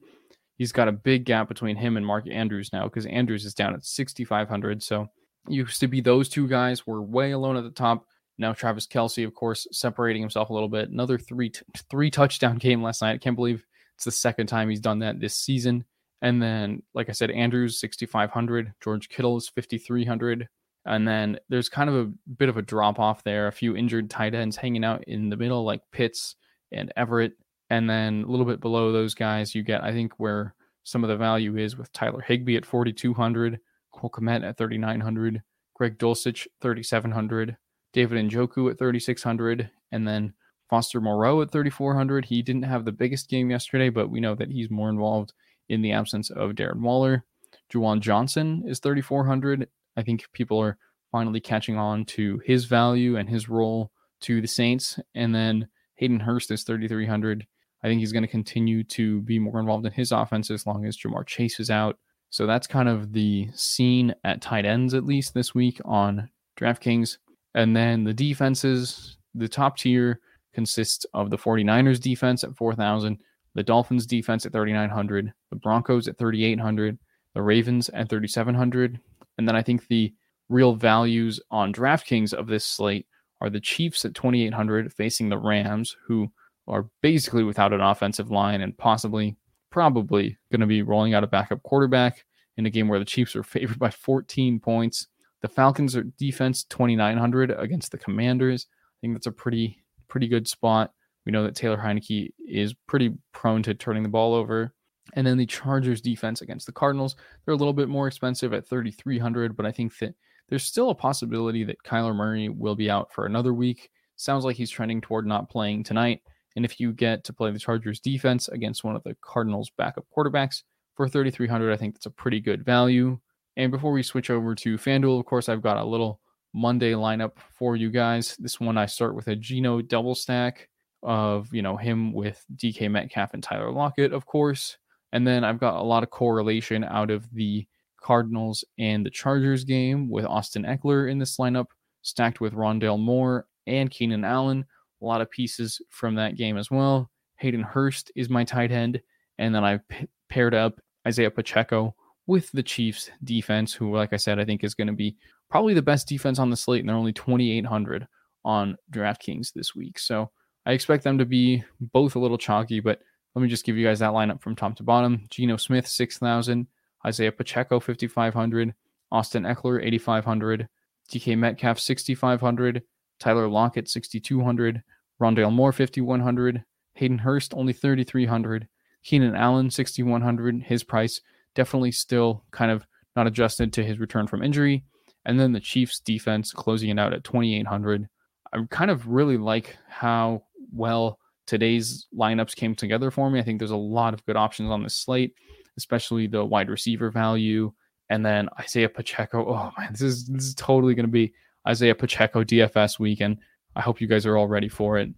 He's 0.57 0.71
got 0.71 0.87
a 0.87 0.91
big 0.91 1.25
gap 1.25 1.47
between 1.47 1.75
him 1.75 1.97
and 1.97 2.05
Mark 2.05 2.27
Andrews 2.29 2.71
now 2.73 2.83
because 2.83 3.05
Andrews 3.05 3.45
is 3.45 3.53
down 3.53 3.73
at 3.73 3.85
6,500. 3.85 4.83
So 4.83 5.07
used 5.47 5.79
to 5.79 5.87
be 5.87 6.01
those 6.01 6.29
two 6.29 6.47
guys 6.47 6.85
were 6.85 7.01
way 7.01 7.31
alone 7.31 7.57
at 7.57 7.63
the 7.63 7.71
top. 7.71 8.05
Now 8.41 8.53
Travis 8.53 8.87
Kelce, 8.87 9.25
of 9.25 9.33
course, 9.33 9.67
separating 9.71 10.21
himself 10.21 10.49
a 10.49 10.53
little 10.53 10.67
bit. 10.67 10.89
Another 10.89 11.17
three 11.17 11.51
t- 11.51 11.61
three 11.89 12.09
touchdown 12.09 12.57
game 12.57 12.81
last 12.81 13.01
night. 13.01 13.13
I 13.13 13.17
can't 13.19 13.35
believe 13.35 13.65
it's 13.95 14.05
the 14.05 14.11
second 14.11 14.47
time 14.47 14.67
he's 14.67 14.81
done 14.81 14.99
that 14.99 15.19
this 15.19 15.35
season. 15.35 15.85
And 16.23 16.41
then, 16.41 16.81
like 16.93 17.07
I 17.07 17.13
said, 17.13 17.31
Andrews 17.31 17.79
6,500, 17.79 18.73
George 18.83 19.09
Kittle 19.09 19.37
is 19.37 19.47
5,300. 19.47 20.47
And 20.85 21.07
then 21.07 21.39
there's 21.49 21.69
kind 21.69 21.89
of 21.89 21.95
a 21.95 22.11
bit 22.37 22.49
of 22.49 22.57
a 22.57 22.63
drop 22.63 22.99
off 22.99 23.23
there. 23.23 23.47
A 23.47 23.51
few 23.51 23.75
injured 23.75 24.09
tight 24.09 24.33
ends 24.33 24.57
hanging 24.57 24.83
out 24.83 25.03
in 25.05 25.29
the 25.29 25.37
middle, 25.37 25.63
like 25.63 25.81
Pitts 25.91 26.35
and 26.71 26.91
Everett. 26.95 27.33
And 27.69 27.89
then 27.89 28.23
a 28.23 28.31
little 28.31 28.45
bit 28.45 28.59
below 28.59 28.91
those 28.91 29.13
guys, 29.13 29.53
you 29.53 29.63
get, 29.63 29.83
I 29.83 29.91
think, 29.93 30.13
where 30.17 30.55
some 30.83 31.03
of 31.03 31.09
the 31.09 31.17
value 31.17 31.57
is 31.57 31.77
with 31.77 31.93
Tyler 31.93 32.21
Higbee 32.21 32.57
at 32.57 32.65
4,200, 32.65 33.59
Cole 33.91 34.09
Kmet 34.09 34.43
at 34.43 34.57
3,900, 34.57 35.43
Greg 35.75 35.97
Dulcich 35.99 36.47
3,700, 36.61 37.57
David 37.93 38.29
Njoku 38.29 38.71
at 38.71 38.77
3,600, 38.77 39.69
and 39.91 40.07
then 40.07 40.33
Foster 40.69 41.01
Moreau 41.01 41.41
at 41.41 41.51
3,400. 41.51 42.25
He 42.25 42.41
didn't 42.41 42.63
have 42.63 42.85
the 42.85 42.91
biggest 42.91 43.29
game 43.29 43.51
yesterday, 43.51 43.89
but 43.89 44.09
we 44.09 44.21
know 44.21 44.35
that 44.35 44.51
he's 44.51 44.69
more 44.69 44.89
involved 44.89 45.33
in 45.67 45.81
the 45.81 45.91
absence 45.91 46.29
of 46.29 46.51
Darren 46.51 46.81
Waller. 46.81 47.25
Juwan 47.71 47.99
Johnson 47.99 48.63
is 48.65 48.79
3,400. 48.79 49.67
I 49.97 50.03
think 50.03 50.25
people 50.31 50.59
are 50.59 50.77
finally 51.11 51.41
catching 51.41 51.77
on 51.77 52.05
to 52.05 52.41
his 52.45 52.65
value 52.65 53.17
and 53.17 53.27
his 53.27 53.49
role 53.49 53.91
to 54.21 54.41
the 54.41 54.47
Saints. 54.47 54.99
And 55.13 55.35
then 55.35 55.67
Hayden 55.95 56.21
Hurst 56.21 56.51
is 56.51 56.63
3,300. 56.63 57.45
I 57.83 57.87
think 57.87 57.99
he's 57.99 58.13
going 58.13 58.23
to 58.23 58.29
continue 58.29 58.83
to 58.85 59.21
be 59.21 59.39
more 59.39 59.59
involved 59.59 59.85
in 59.85 59.91
his 59.91 60.11
offense 60.11 60.51
as 60.51 60.65
long 60.65 60.85
as 60.85 60.97
Ja'Marr 60.97 61.25
Chase 61.25 61.59
is 61.59 61.69
out. 61.69 61.97
So 62.29 62.45
that's 62.45 62.67
kind 62.67 62.87
of 62.87 63.11
the 63.11 63.49
scene 63.53 64.15
at 64.23 64.41
tight 64.41 64.65
ends, 64.65 64.93
at 64.93 65.03
least 65.03 65.33
this 65.33 65.53
week 65.53 65.81
on 65.83 66.29
DraftKings. 66.57 67.17
And 67.55 67.75
then 67.75 68.03
the 68.03 68.13
defenses, 68.13 69.17
the 69.35 69.47
top 69.47 69.77
tier 69.77 70.19
consists 70.53 71.05
of 71.13 71.29
the 71.29 71.37
49ers 71.37 71.99
defense 71.99 72.43
at 72.43 72.55
4,000, 72.55 73.19
the 73.55 73.63
Dolphins 73.63 74.05
defense 74.05 74.45
at 74.45 74.53
3,900, 74.53 75.33
the 75.49 75.55
Broncos 75.57 76.07
at 76.07 76.17
3,800, 76.17 76.97
the 77.33 77.41
Ravens 77.41 77.89
at 77.89 78.09
3,700. 78.09 78.99
And 79.37 79.47
then 79.47 79.55
I 79.55 79.61
think 79.61 79.87
the 79.87 80.13
real 80.49 80.75
values 80.75 81.39
on 81.49 81.73
DraftKings 81.73 82.33
of 82.33 82.47
this 82.47 82.65
slate 82.65 83.07
are 83.39 83.49
the 83.49 83.59
Chiefs 83.59 84.05
at 84.05 84.13
2,800 84.13 84.93
facing 84.93 85.29
the 85.29 85.37
Rams, 85.37 85.95
who 86.05 86.31
are 86.67 86.89
basically 87.01 87.43
without 87.43 87.73
an 87.73 87.81
offensive 87.81 88.29
line 88.29 88.61
and 88.61 88.77
possibly, 88.77 89.35
probably 89.71 90.37
going 90.51 90.61
to 90.61 90.67
be 90.67 90.83
rolling 90.83 91.13
out 91.13 91.23
a 91.23 91.27
backup 91.27 91.63
quarterback 91.63 92.23
in 92.57 92.65
a 92.65 92.69
game 92.69 92.87
where 92.87 92.99
the 92.99 93.05
Chiefs 93.05 93.35
are 93.35 93.43
favored 93.43 93.79
by 93.79 93.89
14 93.89 94.59
points. 94.59 95.07
The 95.41 95.47
Falcons 95.47 95.95
are 95.95 96.03
defense 96.03 96.63
2,900 96.65 97.51
against 97.51 97.91
the 97.91 97.97
Commanders. 97.97 98.67
I 98.69 98.97
think 99.01 99.15
that's 99.15 99.27
a 99.27 99.31
pretty, 99.31 99.83
pretty 100.07 100.27
good 100.27 100.47
spot. 100.47 100.91
We 101.25 101.31
know 101.31 101.43
that 101.43 101.55
Taylor 101.55 101.77
Heinicke 101.77 102.33
is 102.47 102.73
pretty 102.87 103.13
prone 103.31 103.63
to 103.63 103.73
turning 103.73 104.03
the 104.03 104.09
ball 104.09 104.33
over. 104.33 104.73
And 105.13 105.25
then 105.25 105.37
the 105.37 105.45
Chargers 105.45 106.01
defense 106.01 106.41
against 106.41 106.65
the 106.65 106.71
Cardinals, 106.71 107.15
they're 107.45 107.53
a 107.53 107.57
little 107.57 107.73
bit 107.73 107.89
more 107.89 108.07
expensive 108.07 108.53
at 108.53 108.67
3,300, 108.67 109.57
but 109.57 109.65
I 109.65 109.71
think 109.71 109.97
that 109.97 110.15
there's 110.49 110.63
still 110.63 110.89
a 110.89 110.95
possibility 110.95 111.63
that 111.63 111.83
Kyler 111.83 112.15
Murray 112.15 112.49
will 112.49 112.75
be 112.75 112.89
out 112.89 113.11
for 113.11 113.25
another 113.25 113.53
week. 113.53 113.89
Sounds 114.15 114.45
like 114.45 114.55
he's 114.55 114.69
trending 114.69 115.01
toward 115.01 115.25
not 115.25 115.49
playing 115.49 115.83
tonight. 115.83 116.21
And 116.55 116.65
if 116.65 116.79
you 116.79 116.91
get 116.91 117.23
to 117.23 117.33
play 117.33 117.51
the 117.51 117.59
Chargers 117.59 117.99
defense 117.99 118.47
against 118.49 118.83
one 118.83 118.95
of 118.95 119.03
the 119.03 119.15
Cardinals 119.21 119.71
backup 119.77 120.05
quarterbacks 120.15 120.63
for 120.95 121.07
3300 121.07 121.71
I 121.71 121.77
think 121.77 121.95
that's 121.95 122.05
a 122.05 122.11
pretty 122.11 122.39
good 122.39 122.65
value. 122.65 123.17
And 123.61 123.71
before 123.71 123.91
we 123.91 124.01
switch 124.01 124.31
over 124.31 124.55
to 124.55 124.75
FanDuel, 124.75 125.19
of 125.19 125.27
course, 125.27 125.47
I've 125.47 125.61
got 125.61 125.77
a 125.77 125.85
little 125.85 126.19
Monday 126.51 126.93
lineup 126.93 127.33
for 127.53 127.75
you 127.75 127.91
guys. 127.91 128.35
This 128.39 128.59
one 128.59 128.75
I 128.75 128.87
start 128.87 129.13
with 129.13 129.27
a 129.27 129.35
Geno 129.35 129.83
double 129.83 130.15
stack 130.15 130.67
of, 131.03 131.53
you 131.53 131.61
know, 131.61 131.77
him 131.77 132.11
with 132.11 132.43
DK 132.55 132.89
Metcalf 132.89 133.35
and 133.35 133.43
Tyler 133.43 133.71
Lockett, 133.71 134.13
of 134.13 134.25
course. 134.25 134.79
And 135.11 135.27
then 135.27 135.43
I've 135.43 135.59
got 135.59 135.75
a 135.75 135.83
lot 135.83 136.01
of 136.01 136.09
correlation 136.09 136.83
out 136.83 137.11
of 137.11 137.31
the 137.35 137.67
Cardinals 138.01 138.65
and 138.79 139.05
the 139.05 139.11
Chargers 139.11 139.63
game 139.63 140.09
with 140.09 140.25
Austin 140.25 140.63
Ekeler 140.63 141.11
in 141.11 141.19
this 141.19 141.37
lineup, 141.37 141.67
stacked 142.01 142.41
with 142.41 142.55
Rondale 142.55 142.99
Moore 142.99 143.45
and 143.67 143.91
Keenan 143.91 144.25
Allen. 144.25 144.65
A 145.03 145.05
lot 145.05 145.21
of 145.21 145.29
pieces 145.29 145.79
from 145.91 146.15
that 146.15 146.35
game 146.35 146.57
as 146.57 146.71
well. 146.71 147.11
Hayden 147.35 147.61
Hurst 147.61 148.11
is 148.15 148.27
my 148.27 148.43
tight 148.43 148.71
end. 148.71 148.99
And 149.37 149.53
then 149.53 149.79
p- 149.87 150.07
paired 150.29 150.55
up 150.55 150.81
Isaiah 151.05 151.29
Pacheco 151.29 151.93
with 152.31 152.49
the 152.53 152.63
Chiefs 152.63 153.11
defense, 153.25 153.73
who, 153.73 153.93
like 153.93 154.13
I 154.13 154.15
said, 154.15 154.39
I 154.39 154.45
think 154.45 154.63
is 154.63 154.73
going 154.73 154.87
to 154.87 154.93
be 154.93 155.17
probably 155.49 155.73
the 155.73 155.81
best 155.81 156.07
defense 156.07 156.39
on 156.39 156.49
the 156.49 156.55
slate. 156.55 156.79
And 156.79 156.87
they're 156.87 156.95
only 156.95 157.11
2,800 157.11 158.07
on 158.45 158.77
DraftKings 158.89 159.51
this 159.51 159.75
week. 159.75 159.99
So 159.99 160.31
I 160.65 160.71
expect 160.71 161.03
them 161.03 161.17
to 161.17 161.25
be 161.25 161.61
both 161.91 162.15
a 162.15 162.19
little 162.19 162.37
chalky, 162.37 162.79
but 162.79 163.01
let 163.35 163.41
me 163.41 163.49
just 163.49 163.65
give 163.65 163.75
you 163.75 163.85
guys 163.85 163.99
that 163.99 164.13
lineup 164.13 164.41
from 164.41 164.55
top 164.55 164.77
to 164.77 164.83
bottom. 164.83 165.27
Geno 165.29 165.57
Smith, 165.57 165.85
6,000. 165.85 166.67
Isaiah 167.05 167.33
Pacheco, 167.33 167.81
5,500. 167.81 168.73
Austin 169.11 169.43
Ekeler, 169.43 169.85
8,500. 169.85 170.69
DK 171.11 171.37
Metcalf, 171.37 171.79
6,500. 171.79 172.81
Tyler 173.19 173.49
Lockett, 173.49 173.89
6,200. 173.89 174.81
Rondale 175.21 175.51
Moore, 175.51 175.73
5,100. 175.73 176.63
Hayden 176.93 177.17
Hurst, 177.17 177.53
only 177.53 177.73
3,300. 177.73 178.69
Keenan 179.03 179.35
Allen, 179.35 179.69
6,100. 179.69 180.61
His 180.61 180.85
price 180.85 181.19
definitely 181.55 181.91
still 181.91 182.43
kind 182.51 182.71
of 182.71 182.85
not 183.15 183.27
adjusted 183.27 183.73
to 183.73 183.83
his 183.83 183.99
return 183.99 184.27
from 184.27 184.43
injury. 184.43 184.83
And 185.25 185.39
then 185.39 185.51
the 185.51 185.59
Chiefs 185.59 185.99
defense 185.99 186.51
closing 186.51 186.89
it 186.89 186.99
out 186.99 187.13
at 187.13 187.23
2,800. 187.23 188.07
I 188.53 188.59
kind 188.69 188.91
of 188.91 189.07
really 189.07 189.37
like 189.37 189.77
how 189.87 190.43
well 190.73 191.19
today's 191.47 192.07
lineups 192.17 192.55
came 192.55 192.75
together 192.75 193.11
for 193.11 193.29
me. 193.29 193.39
I 193.39 193.43
think 193.43 193.59
there's 193.59 193.71
a 193.71 193.77
lot 193.77 194.13
of 194.13 194.25
good 194.25 194.35
options 194.35 194.69
on 194.69 194.83
this 194.83 194.97
slate, 194.97 195.33
especially 195.77 196.27
the 196.27 196.43
wide 196.43 196.69
receiver 196.69 197.11
value. 197.11 197.71
And 198.09 198.25
then 198.25 198.49
Isaiah 198.59 198.89
Pacheco. 198.89 199.45
Oh 199.47 199.71
man, 199.77 199.91
this 199.91 200.01
is 200.01 200.27
this 200.27 200.43
is 200.43 200.55
totally 200.55 200.95
going 200.95 201.05
to 201.05 201.11
be 201.11 201.33
Isaiah 201.67 201.95
Pacheco 201.95 202.43
DFS 202.43 202.99
weekend. 202.99 203.37
I 203.75 203.81
hope 203.81 204.01
you 204.01 204.07
guys 204.07 204.25
are 204.25 204.37
all 204.37 204.47
ready 204.47 204.67
for 204.67 204.97
it. 204.97 205.09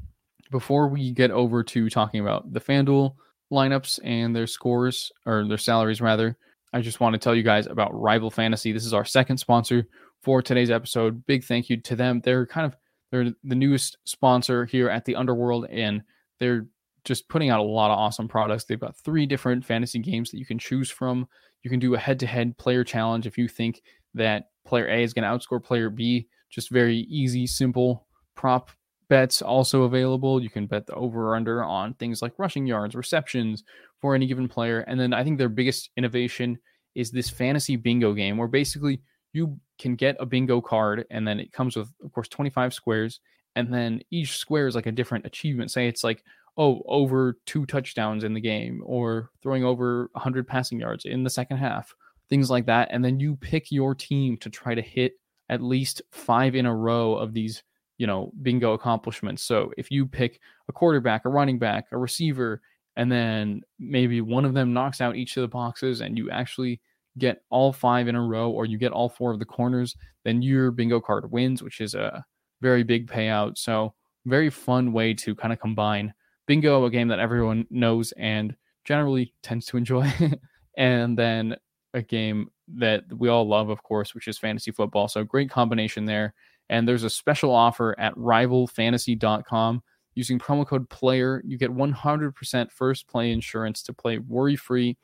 Before 0.52 0.88
we 0.88 1.12
get 1.12 1.32
over 1.32 1.64
to 1.64 1.90
talking 1.90 2.22
about 2.22 2.54
the 2.54 2.62
FanDuel 2.62 3.16
lineups 3.54 4.00
and 4.04 4.36
their 4.36 4.48
scores 4.48 5.12
or 5.26 5.48
their 5.48 5.58
salaries 5.58 6.02
rather, 6.02 6.38
I 6.74 6.82
just 6.82 7.00
want 7.00 7.14
to 7.14 7.20
tell 7.20 7.36
you 7.36 7.44
guys 7.44 7.68
about 7.68 7.94
Rival 7.94 8.32
Fantasy. 8.32 8.72
This 8.72 8.86
is 8.86 8.94
our 8.94 9.06
second 9.06 9.38
sponsor 9.38 9.88
for 10.22 10.42
today's 10.42 10.72
episode. 10.72 11.26
Big 11.26 11.44
thank 11.44 11.70
you 11.70 11.78
to 11.82 11.96
them. 11.96 12.20
They're 12.22 12.48
kind 12.48 12.66
of 12.66 12.76
they're 13.12 13.32
the 13.44 13.56
newest 13.56 13.98
sponsor 14.06 14.66
here 14.66 14.90
at 14.90 15.06
the 15.06 15.16
Underworld, 15.16 15.68
and 15.70 16.02
they're 16.40 16.66
just 17.04 17.30
putting 17.30 17.52
out 17.52 17.60
a 17.60 17.64
lot 17.64 17.92
of 17.92 18.00
awesome 18.00 18.28
products. 18.28 18.64
They've 18.64 18.80
got 18.80 18.98
three 18.98 19.28
different 19.28 19.64
fantasy 19.64 20.00
games 20.00 20.32
that 20.32 20.40
you 20.40 20.48
can 20.48 20.58
choose 20.58 20.90
from. 20.90 21.28
You 21.62 21.70
can 21.70 21.80
do 21.80 21.94
a 21.94 22.00
head 22.00 22.20
to 22.22 22.26
head 22.26 22.58
player 22.58 22.84
challenge 22.84 23.28
if 23.28 23.38
you 23.38 23.48
think 23.48 23.84
that 24.16 24.46
player 24.66 24.88
A 24.88 25.04
is 25.04 25.14
going 25.14 25.24
to 25.24 25.30
outscore 25.30 25.64
player 25.64 25.92
B. 25.92 26.28
Just 26.50 26.72
very 26.72 27.00
easy, 27.10 27.46
simple 27.46 28.08
prop 28.36 28.72
bets 29.10 29.42
also 29.42 29.84
available. 29.84 30.42
You 30.42 30.50
can 30.50 30.68
bet 30.68 30.86
the 30.86 30.96
over 30.96 31.30
or 31.30 31.36
under 31.36 31.64
on 31.64 31.94
things 31.96 32.22
like 32.22 32.34
rushing 32.38 32.66
yards, 32.66 32.96
receptions 32.96 33.64
for 34.02 34.16
any 34.16 34.28
given 34.28 34.48
player. 34.48 34.82
And 34.82 35.00
then 35.00 35.14
I 35.14 35.24
think 35.24 35.38
their 35.38 35.50
biggest 35.50 35.90
innovation 35.98 36.60
is 36.96 37.12
this 37.12 37.30
fantasy 37.30 37.76
bingo 37.76 38.14
game 38.14 38.38
where 38.38 38.48
basically 38.48 39.02
you 39.34 39.60
can 39.80 39.96
get 39.96 40.16
a 40.20 40.26
bingo 40.26 40.62
card 40.62 41.06
and 41.10 41.28
then 41.28 41.40
it 41.40 41.52
comes 41.52 41.76
with 41.76 41.90
of 42.04 42.12
course 42.12 42.28
25 42.28 42.74
squares 42.74 43.20
and 43.56 43.74
then 43.74 44.02
each 44.12 44.38
square 44.38 44.68
is 44.68 44.76
like 44.76 44.86
a 44.86 44.92
different 44.92 45.26
achievement 45.26 45.72
say 45.72 45.88
it's 45.88 46.04
like 46.04 46.24
oh 46.58 46.82
over 46.86 47.38
two 47.46 47.66
touchdowns 47.66 48.24
in 48.24 48.34
the 48.34 48.40
game 48.40 48.82
or 48.86 49.32
throwing 49.42 49.64
over 49.64 50.10
100 50.14 50.48
passing 50.48 50.80
yards 50.80 51.06
in 51.06 51.24
the 51.24 51.30
second 51.30 51.58
half 51.58 51.94
things 52.30 52.50
like 52.50 52.68
that 52.68 52.88
and 52.92 53.04
then 53.04 53.20
you 53.20 53.36
pick 53.38 53.72
your 53.72 53.96
team 53.96 54.38
to 54.38 54.50
try 54.50 54.76
to 54.76 54.82
hit 54.82 55.14
at 55.50 55.62
least 55.62 56.02
five 56.12 56.56
in 56.56 56.66
a 56.66 56.76
row 56.76 57.16
of 57.16 57.34
these 57.34 57.64
you 57.98 58.08
know 58.08 58.32
bingo 58.42 58.74
accomplishments 58.74 59.44
so 59.44 59.72
if 59.78 59.92
you 59.92 60.06
pick 60.06 60.40
a 60.68 60.74
quarterback 60.74 61.26
a 61.26 61.30
running 61.30 61.60
back 61.60 61.86
a 61.92 61.98
receiver 61.98 62.62
and 62.96 63.12
then 63.12 63.62
maybe 63.80 64.22
one 64.22 64.46
of 64.46 64.54
them 64.54 64.74
knocks 64.74 65.02
out 65.02 65.16
each 65.16 65.36
of 65.38 65.42
the 65.42 65.48
boxes 65.48 66.02
and 66.02 66.18
you 66.18 66.30
actually 66.30 66.80
get 67.18 67.42
all 67.50 67.72
five 67.72 68.08
in 68.08 68.16
a 68.16 68.22
row 68.22 68.50
or 68.50 68.66
you 68.66 68.78
get 68.78 68.92
all 68.92 69.10
four 69.10 69.32
of 69.32 69.40
the 69.40 69.46
corners, 69.46 69.96
then 70.24 70.42
your 70.42 70.72
bingo 70.72 71.00
card 71.00 71.32
wins, 71.32 71.62
which 71.62 71.82
is 71.82 71.94
a 71.94 72.24
very 72.62 72.84
big 72.84 73.08
payout. 73.08 73.58
So, 73.58 73.94
very 74.26 74.50
fun 74.50 74.94
way 74.94 75.14
to 75.14 75.36
kind 75.36 75.52
of 75.52 75.60
combine 75.60 76.14
bingo, 76.48 76.86
a 76.86 76.90
game 76.90 77.10
that 77.10 77.20
everyone 77.20 77.68
knows 77.70 78.14
and 78.14 78.56
generally 78.86 79.34
tends 79.44 79.66
to 79.68 79.78
enjoy, 79.78 80.12
and 80.78 81.18
then 81.18 81.56
a 81.94 82.02
game 82.02 82.50
that 82.76 83.04
we 83.16 83.28
all 83.28 83.48
love, 83.48 83.70
of 83.70 83.84
course, 83.84 84.16
which 84.16 84.28
is 84.28 84.38
fantasy 84.38 84.72
football. 84.72 85.08
So, 85.08 85.24
great 85.24 85.50
combination 85.50 86.06
there. 86.06 86.34
And 86.70 86.88
there's 86.88 87.04
a 87.04 87.10
special 87.10 87.52
offer 87.52 87.98
at 88.00 88.16
rivalfantasy.com. 88.16 89.84
Using 90.16 90.38
promo 90.38 90.66
code 90.66 90.90
PLAYER, 90.90 91.42
you 91.44 91.58
get 91.58 91.72
100% 91.72 92.72
first 92.72 93.08
play 93.08 93.32
insurance 93.32 93.82
to 93.84 93.94
play 93.94 94.20
worry 94.20 94.56
free 94.56 94.96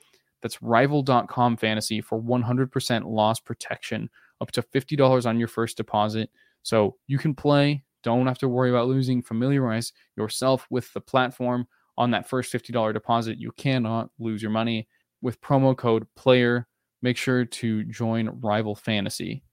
that's 0.42 0.62
rival.com 0.62 1.58
fantasy 1.58 2.02
for 2.02 2.22
100% 2.22 3.06
loss 3.06 3.40
protection, 3.40 4.10
up 4.42 4.52
to 4.52 4.62
$50 4.62 5.26
on 5.26 5.40
your 5.40 5.48
first 5.48 5.78
deposit. 5.78 6.30
So 6.64 6.98
you 7.08 7.18
can 7.18 7.34
play, 7.34 7.84
don't 8.04 8.28
have 8.28 8.38
to 8.40 8.48
worry 8.50 8.70
about 8.70 8.88
losing. 8.88 9.22
Familiarize 9.22 9.92
yourself 10.16 10.66
with 10.70 10.92
the 10.94 11.02
platform 11.02 11.68
on 11.98 12.12
that 12.12 12.28
first 12.28 12.54
$50 12.54 12.94
deposit. 12.94 13.40
You 13.40 13.52
cannot 13.54 14.10
lose 14.20 14.42
your 14.42 14.52
money 14.52 14.88
with 15.22 15.42
promo 15.42 15.76
code 15.76 16.08
PLAYER. 16.16 16.66
Make 17.02 17.18
sure 17.18 17.46
to 17.46 17.84
join 17.86 18.30
Rival 18.42 18.76
Fantasy. 18.76 19.44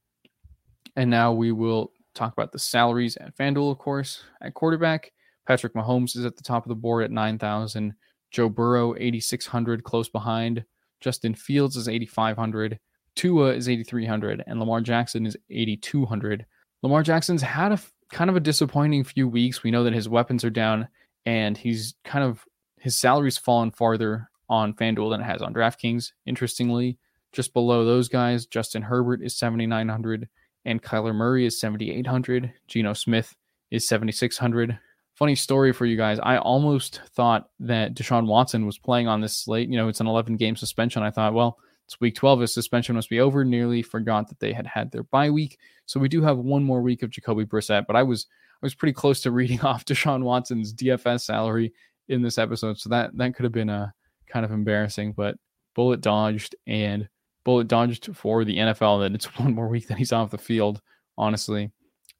And 0.96 1.10
now 1.10 1.32
we 1.32 1.52
will 1.52 1.92
talk 2.16 2.32
about 2.32 2.52
the 2.52 2.58
salaries 2.58 3.16
at 3.16 3.36
FanDuel, 3.36 3.70
of 3.70 3.78
course. 3.78 4.22
At 4.42 4.54
quarterback, 4.54 5.12
Patrick 5.46 5.74
Mahomes 5.74 6.16
is 6.16 6.24
at 6.24 6.36
the 6.36 6.42
top 6.42 6.64
of 6.64 6.68
the 6.68 6.74
board 6.74 7.04
at 7.04 7.10
9,000. 7.10 7.94
Joe 8.30 8.48
Burrow, 8.48 8.94
8,600, 8.96 9.84
close 9.84 10.08
behind. 10.08 10.64
Justin 11.00 11.34
Fields 11.34 11.76
is 11.76 11.88
8,500. 11.88 12.78
Tua 13.14 13.54
is 13.54 13.68
8,300. 13.68 14.42
And 14.46 14.58
Lamar 14.58 14.80
Jackson 14.80 15.26
is 15.26 15.36
8,200. 15.50 16.46
Lamar 16.82 17.02
Jackson's 17.02 17.42
had 17.42 17.72
a 17.72 17.78
kind 18.10 18.30
of 18.30 18.36
a 18.36 18.40
disappointing 18.40 19.04
few 19.04 19.28
weeks. 19.28 19.62
We 19.62 19.70
know 19.70 19.84
that 19.84 19.94
his 19.94 20.08
weapons 20.08 20.44
are 20.44 20.50
down 20.50 20.88
and 21.24 21.56
he's 21.56 21.94
kind 22.04 22.24
of, 22.24 22.44
his 22.80 22.96
salary's 22.96 23.38
fallen 23.38 23.70
farther 23.70 24.28
on 24.48 24.74
FanDuel 24.74 25.10
than 25.10 25.20
it 25.20 25.24
has 25.24 25.42
on 25.42 25.54
DraftKings. 25.54 26.12
Interestingly, 26.24 26.98
just 27.32 27.52
below 27.52 27.84
those 27.84 28.08
guys, 28.08 28.46
Justin 28.46 28.82
Herbert 28.82 29.22
is 29.22 29.36
7,900 29.36 30.28
and 30.66 30.82
Kyler 30.82 31.14
Murray 31.14 31.46
is 31.46 31.58
7,800. 31.58 32.52
Geno 32.68 32.92
Smith 32.92 33.34
is 33.70 33.88
7,600 33.88 34.78
funny 35.16 35.34
story 35.34 35.72
for 35.72 35.86
you 35.86 35.96
guys. 35.96 36.20
I 36.22 36.36
almost 36.36 37.00
thought 37.14 37.48
that 37.60 37.94
Deshaun 37.94 38.26
Watson 38.26 38.66
was 38.66 38.78
playing 38.78 39.08
on 39.08 39.20
this 39.20 39.34
slate. 39.34 39.68
You 39.68 39.76
know, 39.76 39.88
it's 39.88 40.00
an 40.00 40.06
11 40.06 40.36
game 40.36 40.56
suspension. 40.56 41.02
I 41.02 41.10
thought, 41.10 41.34
well, 41.34 41.58
it's 41.86 42.00
week 42.00 42.14
12. 42.14 42.40
His 42.40 42.54
suspension 42.54 42.94
must 42.94 43.08
be 43.08 43.20
over. 43.20 43.44
Nearly 43.44 43.82
forgot 43.82 44.28
that 44.28 44.38
they 44.40 44.52
had 44.52 44.66
had 44.66 44.92
their 44.92 45.04
bye 45.04 45.30
week. 45.30 45.58
So 45.86 45.98
we 45.98 46.08
do 46.08 46.22
have 46.22 46.38
one 46.38 46.62
more 46.62 46.82
week 46.82 47.02
of 47.02 47.10
Jacoby 47.10 47.46
Brissett, 47.46 47.86
but 47.86 47.96
I 47.96 48.02
was 48.02 48.26
I 48.62 48.66
was 48.66 48.74
pretty 48.74 48.92
close 48.92 49.20
to 49.22 49.30
reading 49.32 49.60
off 49.62 49.84
Deshaun 49.84 50.22
Watson's 50.22 50.74
DFS 50.74 51.22
salary 51.22 51.72
in 52.08 52.22
this 52.22 52.38
episode. 52.38 52.78
So 52.78 52.90
that 52.90 53.16
that 53.16 53.34
could 53.34 53.44
have 53.44 53.52
been 53.52 53.70
a 53.70 53.94
kind 54.26 54.44
of 54.44 54.52
embarrassing, 54.52 55.12
but 55.12 55.36
bullet 55.74 56.00
dodged 56.00 56.56
and 56.66 57.08
bullet 57.46 57.68
dodged 57.68 58.14
for 58.14 58.44
the 58.44 58.58
NFL 58.58 59.00
that 59.00 59.14
it's 59.14 59.24
one 59.38 59.54
more 59.54 59.68
week 59.68 59.86
that 59.86 59.98
he's 59.98 60.12
off 60.12 60.30
the 60.30 60.36
field, 60.36 60.82
honestly. 61.16 61.70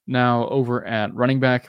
Now 0.06 0.48
over 0.48 0.86
at 0.86 1.12
running 1.14 1.40
back, 1.40 1.68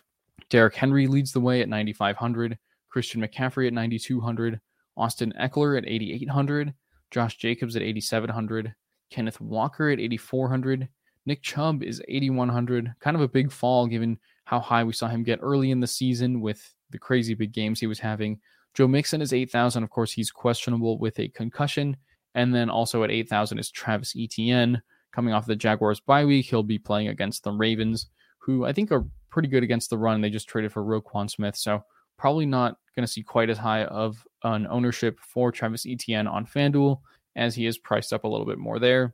Derrick 0.50 0.76
Henry 0.76 1.08
leads 1.08 1.34
the 1.34 1.42
way 1.42 1.62
at 1.62 1.68
9,500, 1.68 2.58
Christian 2.90 3.22
McCaffrey 3.22 3.66
at 3.68 3.74
9,200, 3.74 4.62
Austin 4.96 5.34
Ekeler 5.40 5.78
at 5.78 5.88
8,800, 5.88 6.74
Josh 7.10 7.38
Jacobs 7.38 7.76
at 7.76 7.82
8,700, 7.82 8.76
Kenneth 9.10 9.42
Walker 9.42 9.90
at 9.90 10.00
8,400, 10.00 10.88
Nick 11.26 11.42
Chubb 11.42 11.84
is 11.84 12.02
8,100. 12.08 12.94
Kind 13.02 13.18
of 13.18 13.22
a 13.22 13.28
big 13.28 13.52
fall 13.52 13.86
given 13.86 14.18
how 14.46 14.62
high 14.62 14.86
we 14.86 14.94
saw 14.94 15.10
him 15.10 15.24
get 15.24 15.40
early 15.42 15.72
in 15.72 15.82
the 15.82 15.88
season 15.88 16.40
with 16.40 16.74
the 16.90 16.98
crazy 16.98 17.34
big 17.34 17.52
games 17.52 17.82
he 17.82 17.88
was 17.88 18.00
having. 18.00 18.40
Joe 18.74 18.88
Mixon 18.88 19.22
is 19.22 19.34
8,000. 19.34 19.84
Of 19.84 19.90
course, 19.90 20.14
he's 20.14 20.32
questionable 20.32 20.98
with 21.00 21.20
a 21.20 21.28
concussion. 21.30 21.98
And 22.38 22.56
then 22.56 22.70
also 22.70 23.04
at 23.04 23.12
8,000 23.12 23.60
is 23.60 23.70
Travis 23.70 24.14
Etienne. 24.18 24.82
Coming 25.12 25.34
off 25.34 25.48
the 25.48 25.56
Jaguars 25.56 26.00
bye 26.00 26.24
week, 26.24 26.46
he'll 26.46 26.64
be 26.64 26.78
playing 26.78 27.10
against 27.10 27.44
the 27.44 27.52
Ravens, 27.52 28.08
who 28.38 28.64
I 28.64 28.72
think 28.72 28.92
are 28.92 29.06
pretty 29.32 29.50
good 29.50 29.64
against 29.64 29.90
the 29.90 29.98
run. 29.98 30.22
They 30.22 30.30
just 30.30 30.48
traded 30.48 30.72
for 30.72 30.84
Roquan 30.84 31.30
Smith, 31.30 31.56
so 31.56 31.84
probably 32.18 32.46
not 32.46 32.78
going 32.96 33.06
to 33.06 33.12
see 33.12 33.24
quite 33.24 33.50
as 33.50 33.58
high 33.58 33.86
of 33.86 34.24
an 34.44 34.68
ownership 34.68 35.20
for 35.20 35.52
Travis 35.52 35.86
Etienne 35.86 36.28
on 36.28 36.46
FanDuel. 36.46 37.02
as 37.38 37.56
he 37.56 37.66
is 37.66 37.78
priced 37.78 38.12
up 38.12 38.24
a 38.24 38.28
little 38.28 38.46
bit 38.46 38.58
more 38.58 38.80
there. 38.80 39.14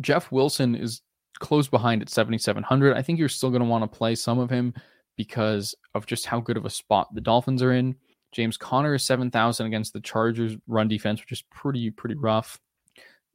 Jeff 0.00 0.30
Wilson 0.30 0.74
is 0.74 1.02
close 1.38 1.68
behind 1.68 2.02
at 2.02 2.10
7,700. 2.10 2.96
I 2.96 3.02
think 3.02 3.18
you're 3.18 3.28
still 3.28 3.50
going 3.50 3.62
to 3.62 3.68
want 3.68 3.82
to 3.90 3.98
play 3.98 4.14
some 4.14 4.38
of 4.38 4.50
him 4.50 4.74
because 5.16 5.74
of 5.94 6.06
just 6.06 6.26
how 6.26 6.40
good 6.40 6.56
of 6.56 6.66
a 6.66 6.70
spot 6.70 7.14
the 7.14 7.20
Dolphins 7.20 7.62
are 7.62 7.72
in. 7.72 7.94
James 8.32 8.56
Conner 8.56 8.94
is 8.94 9.04
7,000 9.04 9.66
against 9.66 9.92
the 9.92 10.00
Chargers 10.00 10.56
run 10.66 10.88
defense, 10.88 11.20
which 11.20 11.32
is 11.32 11.42
pretty, 11.42 11.90
pretty 11.90 12.14
rough. 12.14 12.58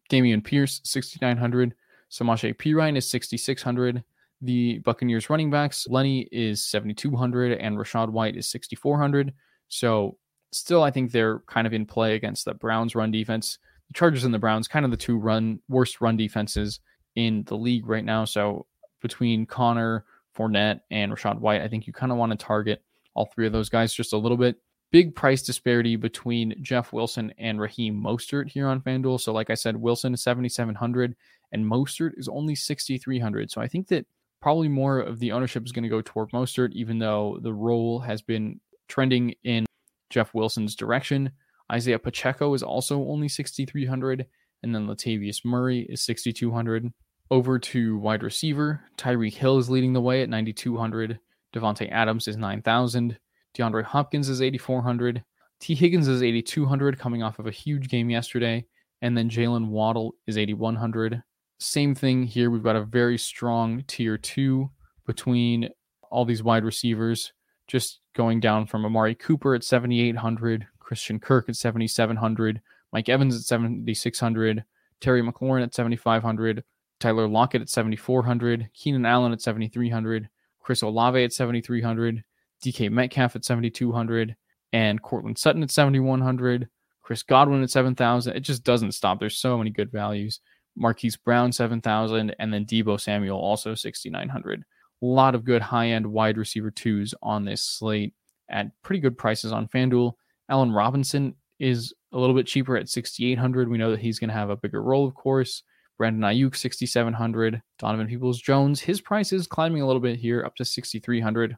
Dameon 0.10 0.44
Pierce, 0.44 0.82
6,900. 0.84 1.74
Samaje 2.12 2.56
Perine 2.56 2.98
is 2.98 3.10
6,600. 3.10 4.04
The 4.42 4.80
Buccaneers 4.80 5.30
running 5.30 5.50
backs, 5.50 5.88
Lenny 5.90 6.28
is 6.32 6.64
7,200 6.66 7.54
and 7.54 7.78
Rachaad 7.78 8.10
White 8.10 8.38
is 8.38 8.50
6,400. 8.50 9.34
So 9.68 10.18
still, 10.52 10.84
I 10.84 10.92
think 10.92 11.12
they're 11.12 11.40
kind 11.48 11.66
of 11.68 11.74
in 11.74 11.86
play 11.86 12.16
against 12.16 12.46
the 12.46 12.54
Browns 12.54 12.96
run 12.96 13.12
defense. 13.12 13.58
The 13.88 13.94
Chargers 13.94 14.26
and 14.26 14.34
the 14.34 14.40
Browns, 14.40 14.68
kind 14.68 14.86
of 14.86 14.92
the 14.92 14.98
two 14.98 15.18
run 15.18 15.60
worst 15.68 16.02
run 16.02 16.18
defenses 16.18 16.80
in 17.16 17.44
the 17.46 17.58
league 17.58 17.88
right 17.88 18.06
now. 18.06 18.26
So 18.26 18.68
between 19.02 19.46
Connor, 19.46 20.06
Fournette, 20.38 20.82
and 20.92 21.12
Rachaad 21.12 21.40
White, 21.40 21.62
I 21.62 21.68
think 21.68 21.88
you 21.88 21.94
kind 21.94 22.12
of 22.12 22.18
want 22.18 22.32
to 22.32 22.38
target 22.38 22.84
all 23.16 23.26
three 23.26 23.48
of 23.48 23.54
those 23.54 23.70
guys 23.70 23.94
just 23.94 24.14
a 24.14 24.18
little 24.18 24.38
bit. 24.38 24.58
Big 24.92 25.16
price 25.16 25.42
disparity 25.42 25.98
between 25.98 26.56
Jeff 26.62 26.94
Wilson 26.94 27.34
and 27.38 27.60
Raheem 27.60 28.02
Mostert 28.02 28.50
here 28.50 28.68
on 28.68 28.82
FanDuel. 28.82 29.20
So, 29.20 29.34
like 29.34 29.50
I 29.50 29.56
said, 29.56 29.76
Wilson 29.76 30.14
is 30.14 30.24
7,700 30.24 31.16
and 31.52 31.66
Mostert 31.66 32.12
is 32.18 32.30
only 32.30 32.56
6,300. 32.56 33.52
So, 33.52 33.60
I 33.60 33.68
think 33.68 33.88
that 33.90 34.06
probably 34.42 34.70
more 34.70 35.00
of 35.00 35.20
the 35.20 35.32
ownership 35.32 35.66
is 35.66 35.72
going 35.72 35.84
to 35.84 35.90
go 35.90 36.02
toward 36.02 36.32
Mostert, 36.32 36.72
even 36.72 37.00
though 37.00 37.38
the 37.42 37.54
role 37.54 38.00
has 38.00 38.22
been 38.22 38.62
trending 38.88 39.34
in 39.44 39.66
Jeff 40.10 40.34
Wilson's 40.34 40.76
direction. 40.76 41.32
Isaiah 41.72 42.00
Pacheco 42.00 42.54
is 42.54 42.64
also 42.64 43.00
only 43.00 43.28
6,300, 43.28 44.26
and 44.64 44.74
then 44.74 44.88
Latavius 44.88 45.44
Murray 45.44 45.86
is 45.90 46.02
6,200. 46.02 46.94
Over 47.30 47.60
to 47.60 47.98
wide 47.98 48.24
receiver, 48.24 48.82
Tyreek 48.98 49.34
Hill 49.34 49.58
is 49.58 49.70
leading 49.70 49.92
the 49.92 50.02
way 50.02 50.22
at 50.22 50.30
9,200. 50.30 51.20
Davante 51.54 51.92
Adams 51.92 52.28
is 52.30 52.38
9,000. 52.38 53.18
DeAndre 53.58 53.84
Hopkins 53.84 54.30
is 54.30 54.42
8,400. 54.42 55.24
Tee 55.60 55.76
Higgins 55.76 56.08
is 56.08 56.22
8,200, 56.22 57.00
coming 57.00 57.24
off 57.24 57.40
of 57.40 57.48
a 57.48 57.52
huge 57.52 57.90
game 57.90 58.10
yesterday. 58.10 58.66
And 59.02 59.18
then 59.18 59.30
Jaylen 59.30 59.68
Waddle 59.70 60.14
is 60.28 60.38
8,100. 60.38 61.24
Same 61.60 61.96
thing 61.96 62.24
here. 62.24 62.52
We've 62.52 62.64
got 62.64 62.76
a 62.76 62.84
very 62.84 63.18
strong 63.18 63.84
tier 63.88 64.18
two 64.18 64.70
between 65.06 65.70
all 66.12 66.26
these 66.26 66.44
wide 66.44 66.64
receivers, 66.64 67.34
just 67.68 68.00
going 68.16 68.40
down 68.40 68.68
from 68.68 68.86
Amari 68.86 69.16
Cooper 69.16 69.56
at 69.56 69.64
7,800, 69.64 70.68
Christian 70.80 71.20
Kirk 71.20 71.50
at 71.50 71.56
7,700, 71.56 72.62
Mike 72.94 73.10
Evans 73.10 73.36
at 73.36 73.42
7,600, 73.42 74.64
Terry 75.02 75.22
McLaurin 75.22 75.64
at 75.64 75.74
7,500, 75.74 76.64
Tyler 77.00 77.28
Lockett 77.28 77.62
at 77.62 77.70
7,400, 77.70 78.70
Keenan 78.74 79.06
Allen 79.06 79.34
at 79.34 79.42
7,300, 79.42 80.30
Chris 80.62 80.82
Olave 80.82 81.24
at 81.24 81.34
7,300, 81.34 82.24
DK 82.64 82.92
Metcalf 82.92 83.36
at 83.36 83.46
7,200, 83.46 84.36
and 84.74 85.02
Courtland 85.02 85.38
Sutton 85.38 85.64
at 85.64 85.72
7,100, 85.72 86.68
Chris 87.02 87.24
Godwin 87.24 87.64
at 87.64 87.70
7,000. 87.70 88.36
It 88.36 88.42
just 88.42 88.64
doesn't 88.64 88.92
stop. 88.94 89.20
There's 89.20 89.38
so 89.38 89.58
many 89.58 89.70
good 89.70 89.92
values. 89.92 90.40
Marquise 90.76 91.18
Brown 91.18 91.52
7,000, 91.52 92.36
and 92.40 92.54
then 92.54 92.66
Deebo 92.66 93.00
Samuel 93.00 93.40
also 93.40 93.74
6,900. 93.74 94.64
A 95.02 95.06
lot 95.06 95.36
of 95.36 95.46
good 95.46 95.62
high 95.62 95.90
end 95.90 96.06
wide 96.06 96.38
receiver 96.38 96.72
twos 96.72 97.14
on 97.22 97.46
this 97.46 97.62
slate 97.64 98.14
at 98.50 98.68
pretty 98.84 99.00
good 99.00 99.18
prices 99.18 99.52
on 99.52 99.68
FanDuel. 99.68 100.14
Allen 100.50 100.72
Robinson 100.72 101.36
is 101.60 101.94
a 102.14 102.18
little 102.18 102.36
bit 102.36 102.48
cheaper 102.48 102.78
at 102.78 102.90
6,800. 102.90 103.70
We 103.70 103.78
know 103.78 103.92
that 103.92 104.00
he's 104.00 104.20
going 104.20 104.30
to 104.30 104.36
have 104.36 104.50
a 104.50 104.58
bigger 104.58 104.82
role, 104.82 105.08
of 105.08 105.16
course. 105.16 105.64
Brandon 105.98 106.22
Aiyuk, 106.22 106.56
6,700. 106.56 107.62
Donovan 107.80 108.08
Peoples 108.08 108.40
Jones, 108.40 108.80
his 108.80 109.02
price 109.02 109.34
is 109.34 109.48
climbing 109.48 109.82
a 109.82 109.88
little 109.88 110.00
bit 110.00 110.20
here, 110.20 110.44
up 110.46 110.56
to 110.56 110.66
6,300. 110.66 111.58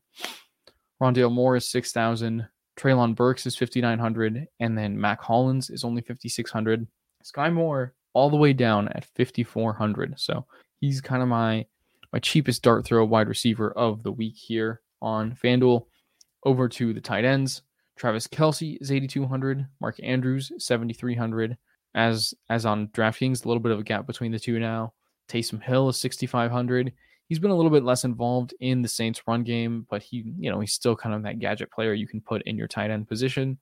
Rondale 1.02 1.32
Moore 1.32 1.56
is 1.56 1.70
6,000. 1.70 2.48
Treylon 2.78 3.16
Burks 3.16 3.46
is 3.46 3.56
5,900. 3.56 4.48
And 4.60 4.78
then 4.78 5.00
Mack 5.00 5.22
Hollins 5.22 5.70
is 5.70 5.84
only 5.84 6.02
5,600. 6.02 6.88
Sky 7.24 7.50
Moore 7.50 7.94
all 8.14 8.30
the 8.30 8.38
way 8.38 8.54
down 8.54 8.88
at 8.90 9.06
5,400. 9.16 10.20
So 10.20 10.46
he's 10.80 11.02
kind 11.02 11.22
of 11.22 11.30
my 11.30 11.66
my 12.12 12.20
cheapest 12.20 12.64
dart 12.64 12.86
throw 12.86 13.06
wide 13.06 13.28
receiver 13.28 13.72
of 13.72 14.02
the 14.02 14.12
week 14.12 14.36
here 14.36 14.82
on 15.02 15.36
FanDuel. 15.36 15.86
Over 16.46 16.70
to 16.70 16.94
the 16.94 17.02
tight 17.02 17.26
ends. 17.26 17.62
Travis 17.98 18.28
Kelce 18.28 18.78
is 18.80 18.92
8,200. 18.92 19.68
Mark 19.82 20.00
Andrews, 20.02 20.52
7,300 20.58 21.58
as 21.96 22.34
as 22.50 22.66
on 22.66 22.88
DraftKings, 22.90 23.44
a 23.44 23.48
little 23.48 23.62
bit 23.62 23.72
of 23.72 23.80
a 23.80 23.84
gap 23.84 24.08
between 24.08 24.32
the 24.32 24.40
two 24.40 24.60
now. 24.60 24.94
Taysom 25.28 25.62
Hill 25.62 25.90
is 25.90 25.98
6,500. 25.98 26.94
He's 27.30 27.40
been 27.40 27.52
a 27.52 27.56
little 27.56 27.72
bit 27.72 27.84
less 27.84 28.04
involved 28.04 28.54
in 28.60 28.82
the 28.82 28.88
Saints 28.88 29.22
run 29.28 29.44
game, 29.44 29.86
but 29.90 30.02
he, 30.02 30.34
you 30.38 30.52
know, 30.52 30.60
he's 30.60 30.74
still 30.74 30.96
kind 30.96 31.16
of 31.16 31.24
that 31.24 31.40
gadget 31.40 31.72
player 31.72 31.94
you 31.94 32.08
can 32.08 32.22
put 32.22 32.42
in 32.44 32.58
your 32.58 32.68
tight 32.68 32.92
end 32.92 33.08
position. 33.08 33.60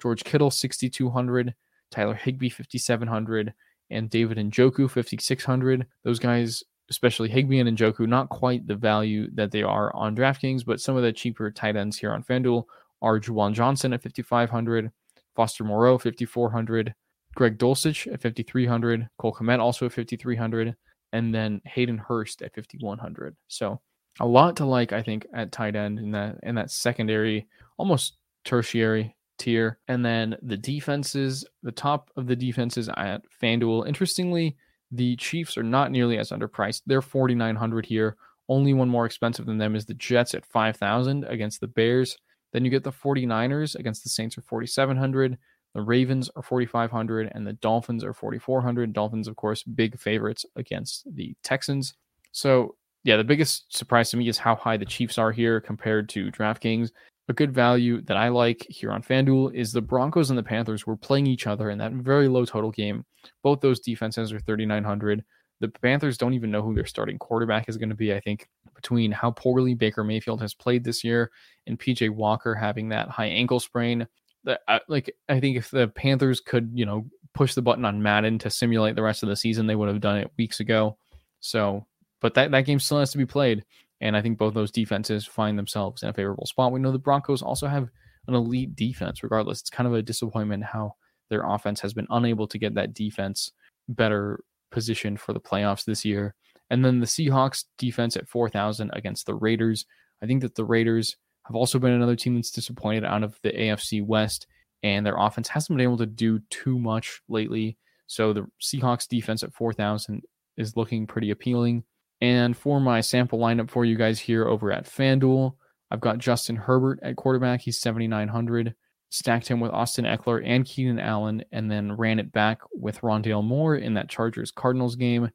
George 0.00 0.24
Kittle, 0.24 0.50
6,200. 0.50 1.54
Tyler 1.90 2.14
Higbee, 2.14 2.48
5,700. 2.48 3.54
And 3.90 4.10
David 4.10 4.38
Njoku, 4.38 4.90
5,600. 4.90 5.86
Those 6.02 6.18
guys, 6.18 6.64
especially 6.90 7.28
Higbee 7.28 7.60
and 7.60 7.78
Njoku, 7.78 8.08
not 8.08 8.30
quite 8.30 8.66
the 8.66 8.74
value 8.74 9.28
that 9.34 9.50
they 9.50 9.62
are 9.62 9.94
on 9.94 10.16
DraftKings, 10.16 10.64
but 10.64 10.80
some 10.80 10.96
of 10.96 11.02
the 11.02 11.12
cheaper 11.12 11.50
tight 11.50 11.76
ends 11.76 11.98
here 11.98 12.12
on 12.12 12.24
FanDuel 12.24 12.64
are 13.02 13.20
Juwan 13.20 13.52
Johnson 13.52 13.92
at 13.92 14.02
5,500. 14.02 14.90
Foster 15.36 15.62
Moreau, 15.62 15.98
5,400. 15.98 16.94
Greg 17.34 17.58
Dulcich 17.58 18.12
at 18.12 18.22
5,300, 18.22 19.08
Cole 19.18 19.32
Kmet 19.34 19.58
also 19.58 19.86
at 19.86 19.92
5,300, 19.92 20.76
and 21.14 21.32
then 21.32 21.62
Hayden 21.64 21.96
Hurst 21.96 22.42
at 22.42 22.54
5,100. 22.54 23.36
So 23.46 23.80
a 24.20 24.26
lot 24.26 24.56
to 24.56 24.66
like, 24.66 24.92
I 24.92 25.00
think, 25.00 25.26
at 25.32 25.52
tight 25.52 25.76
end 25.76 25.98
in 25.98 26.10
that 26.10 26.38
in 26.42 26.56
that 26.56 26.70
secondary, 26.70 27.46
almost 27.78 28.16
tertiary 28.44 29.16
tier. 29.38 29.78
And 29.88 30.04
then 30.04 30.36
the 30.42 30.56
defenses, 30.56 31.44
the 31.62 31.72
top 31.72 32.10
of 32.16 32.26
the 32.26 32.36
defenses 32.36 32.90
at 32.96 33.22
FanDuel. 33.40 33.86
Interestingly, 33.86 34.56
the 34.90 35.16
Chiefs 35.16 35.56
are 35.56 35.62
not 35.62 35.92
nearly 35.92 36.18
as 36.18 36.30
underpriced. 36.30 36.82
They're 36.86 37.00
4,900 37.00 37.86
here. 37.86 38.16
Only 38.48 38.74
one 38.74 38.88
more 38.88 39.06
expensive 39.06 39.46
than 39.46 39.58
them 39.58 39.76
is 39.76 39.86
the 39.86 39.94
Jets 39.94 40.34
at 40.34 40.44
5,000 40.44 41.24
against 41.24 41.60
the 41.60 41.68
Bears. 41.68 42.18
Then 42.52 42.64
you 42.64 42.70
get 42.70 42.84
the 42.84 42.92
49ers 42.92 43.76
against 43.76 44.02
the 44.02 44.10
Saints 44.10 44.34
for 44.34 44.42
4,700. 44.42 45.38
The 45.74 45.82
Ravens 45.82 46.30
are 46.36 46.42
4,500 46.42 47.32
and 47.34 47.46
the 47.46 47.54
Dolphins 47.54 48.04
are 48.04 48.14
4,400. 48.14 48.92
Dolphins, 48.92 49.26
of 49.26 49.36
course, 49.36 49.62
big 49.62 49.98
favorites 49.98 50.46
against 50.56 51.04
the 51.14 51.34
Texans. 51.42 51.94
So, 52.32 52.76
yeah, 53.02 53.16
the 53.16 53.24
biggest 53.24 53.76
surprise 53.76 54.10
to 54.10 54.16
me 54.16 54.28
is 54.28 54.38
how 54.38 54.54
high 54.54 54.76
the 54.76 54.84
Chiefs 54.84 55.18
are 55.18 55.32
here 55.32 55.60
compared 55.60 56.08
to 56.10 56.30
DraftKings. 56.30 56.90
A 57.28 57.32
good 57.32 57.52
value 57.52 58.02
that 58.02 58.16
I 58.16 58.28
like 58.28 58.66
here 58.68 58.92
on 58.92 59.02
FanDuel 59.02 59.54
is 59.54 59.72
the 59.72 59.80
Broncos 59.80 60.30
and 60.30 60.38
the 60.38 60.42
Panthers 60.42 60.86
were 60.86 60.96
playing 60.96 61.26
each 61.26 61.46
other 61.46 61.70
in 61.70 61.78
that 61.78 61.92
very 61.92 62.28
low 62.28 62.44
total 62.44 62.70
game. 62.70 63.04
Both 63.42 63.60
those 63.60 63.80
defenses 63.80 64.32
are 64.32 64.40
3,900. 64.40 65.24
The 65.60 65.68
Panthers 65.68 66.18
don't 66.18 66.34
even 66.34 66.50
know 66.50 66.62
who 66.62 66.74
their 66.74 66.84
starting 66.84 67.18
quarterback 67.18 67.68
is 67.68 67.78
going 67.78 67.88
to 67.88 67.94
be. 67.94 68.12
I 68.12 68.20
think 68.20 68.48
between 68.74 69.10
how 69.10 69.30
poorly 69.30 69.74
Baker 69.74 70.04
Mayfield 70.04 70.42
has 70.42 70.52
played 70.52 70.84
this 70.84 71.02
year 71.02 71.30
and 71.66 71.78
PJ 71.78 72.10
Walker 72.10 72.54
having 72.54 72.90
that 72.90 73.08
high 73.08 73.26
ankle 73.26 73.60
sprain, 73.60 74.06
Uh, 74.46 74.78
like 74.88 75.14
I 75.28 75.40
think 75.40 75.56
if 75.56 75.70
the 75.70 75.88
Panthers 75.88 76.40
could, 76.40 76.70
you 76.74 76.86
know, 76.86 77.06
push 77.34 77.54
the 77.54 77.62
button 77.62 77.84
on 77.84 78.02
Madden 78.02 78.38
to 78.40 78.50
simulate 78.50 78.94
the 78.94 79.02
rest 79.02 79.22
of 79.22 79.28
the 79.28 79.36
season, 79.36 79.66
they 79.66 79.76
would 79.76 79.88
have 79.88 80.00
done 80.00 80.18
it 80.18 80.30
weeks 80.38 80.60
ago. 80.60 80.96
So, 81.40 81.86
but 82.20 82.34
that 82.34 82.50
that 82.50 82.62
game 82.66 82.78
still 82.78 82.98
has 82.98 83.12
to 83.12 83.18
be 83.18 83.26
played, 83.26 83.64
and 84.00 84.16
I 84.16 84.22
think 84.22 84.38
both 84.38 84.54
those 84.54 84.70
defenses 84.70 85.26
find 85.26 85.58
themselves 85.58 86.02
in 86.02 86.08
a 86.08 86.12
favorable 86.12 86.46
spot. 86.46 86.72
We 86.72 86.80
know 86.80 86.92
the 86.92 86.98
Broncos 86.98 87.42
also 87.42 87.66
have 87.66 87.88
an 88.26 88.34
elite 88.34 88.76
defense. 88.76 89.22
Regardless, 89.22 89.60
it's 89.60 89.70
kind 89.70 89.86
of 89.86 89.94
a 89.94 90.02
disappointment 90.02 90.64
how 90.64 90.94
their 91.30 91.44
offense 91.44 91.80
has 91.80 91.94
been 91.94 92.06
unable 92.10 92.46
to 92.46 92.58
get 92.58 92.74
that 92.74 92.94
defense 92.94 93.52
better 93.88 94.44
positioned 94.70 95.20
for 95.20 95.32
the 95.32 95.40
playoffs 95.40 95.84
this 95.84 96.04
year. 96.04 96.34
And 96.70 96.84
then 96.84 97.00
the 97.00 97.06
Seahawks 97.06 97.64
defense 97.78 98.16
at 98.16 98.28
4,000 98.28 98.90
against 98.94 99.26
the 99.26 99.34
Raiders. 99.34 99.86
I 100.22 100.26
think 100.26 100.42
that 100.42 100.54
the 100.54 100.64
Raiders 100.64 101.16
have 101.46 101.56
also 101.56 101.78
been 101.78 101.92
another 101.92 102.16
team 102.16 102.34
that's 102.34 102.50
disappointed 102.50 103.04
out 103.04 103.22
of 103.22 103.38
the 103.42 103.50
AFC 103.50 104.04
West, 104.04 104.46
and 104.82 105.04
their 105.04 105.16
offense 105.16 105.48
hasn't 105.48 105.76
been 105.76 105.84
able 105.84 105.98
to 105.98 106.06
do 106.06 106.40
too 106.50 106.78
much 106.78 107.20
lately. 107.28 107.76
So 108.06 108.32
the 108.32 108.46
Seahawks 108.62 109.08
defense 109.08 109.42
at 109.42 109.54
4,000 109.54 110.22
is 110.56 110.76
looking 110.76 111.06
pretty 111.06 111.30
appealing. 111.30 111.84
And 112.20 112.56
for 112.56 112.80
my 112.80 113.00
sample 113.00 113.38
lineup 113.38 113.70
for 113.70 113.84
you 113.84 113.96
guys 113.96 114.18
here 114.18 114.46
over 114.46 114.72
at 114.72 114.86
FanDuel, 114.86 115.54
I've 115.90 116.00
got 116.00 116.18
Justin 116.18 116.56
Herbert 116.56 117.00
at 117.02 117.16
quarterback. 117.16 117.60
He's 117.60 117.80
7,900. 117.80 118.74
Stacked 119.10 119.46
him 119.46 119.60
with 119.60 119.70
Austin 119.70 120.06
Ekeler 120.06 120.42
and 120.44 120.64
Keenan 120.64 120.98
Allen, 120.98 121.44
and 121.52 121.70
then 121.70 121.92
ran 121.92 122.18
it 122.18 122.32
back 122.32 122.60
with 122.72 123.00
Rondale 123.02 123.44
Moore 123.44 123.76
in 123.76 123.94
that 123.94 124.08
Chargers 124.08 124.50
Cardinals 124.50 124.96
game. 124.96 125.30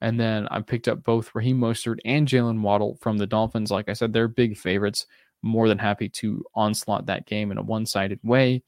And 0.00 0.18
then 0.18 0.48
I 0.50 0.60
picked 0.60 0.88
up 0.88 1.04
both 1.04 1.34
Raheem 1.34 1.58
Mostert 1.58 1.98
and 2.04 2.26
Jaylen 2.26 2.60
Waddle 2.60 2.98
from 3.00 3.18
the 3.18 3.26
Dolphins. 3.26 3.70
Like 3.70 3.88
I 3.88 3.92
said, 3.92 4.12
they're 4.12 4.28
big 4.28 4.56
favorites 4.56 5.06
more 5.44 5.68
than 5.68 5.78
happy 5.78 6.08
to 6.08 6.44
onslaught 6.54 7.06
that 7.06 7.26
game 7.26 7.52
in 7.52 7.58
a 7.58 7.62
one 7.62 7.86
sided 7.86 8.18
way. 8.24 8.62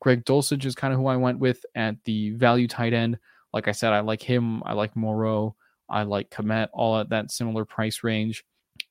Greg 0.00 0.24
Dulcich 0.24 0.64
is 0.64 0.74
kind 0.74 0.92
of 0.92 0.98
who 0.98 1.06
I 1.06 1.16
went 1.16 1.38
with 1.38 1.64
at 1.74 1.96
the 2.04 2.30
value 2.30 2.66
tight 2.66 2.92
end. 2.92 3.18
Like 3.52 3.68
I 3.68 3.72
said, 3.72 3.92
I 3.92 4.00
like 4.00 4.22
him. 4.22 4.62
I 4.64 4.72
like 4.72 4.96
Moreau. 4.96 5.54
I 5.88 6.02
like 6.04 6.30
Kmet, 6.30 6.68
all 6.72 6.98
at 6.98 7.10
that 7.10 7.30
similar 7.30 7.64
price 7.64 8.02
range. 8.02 8.44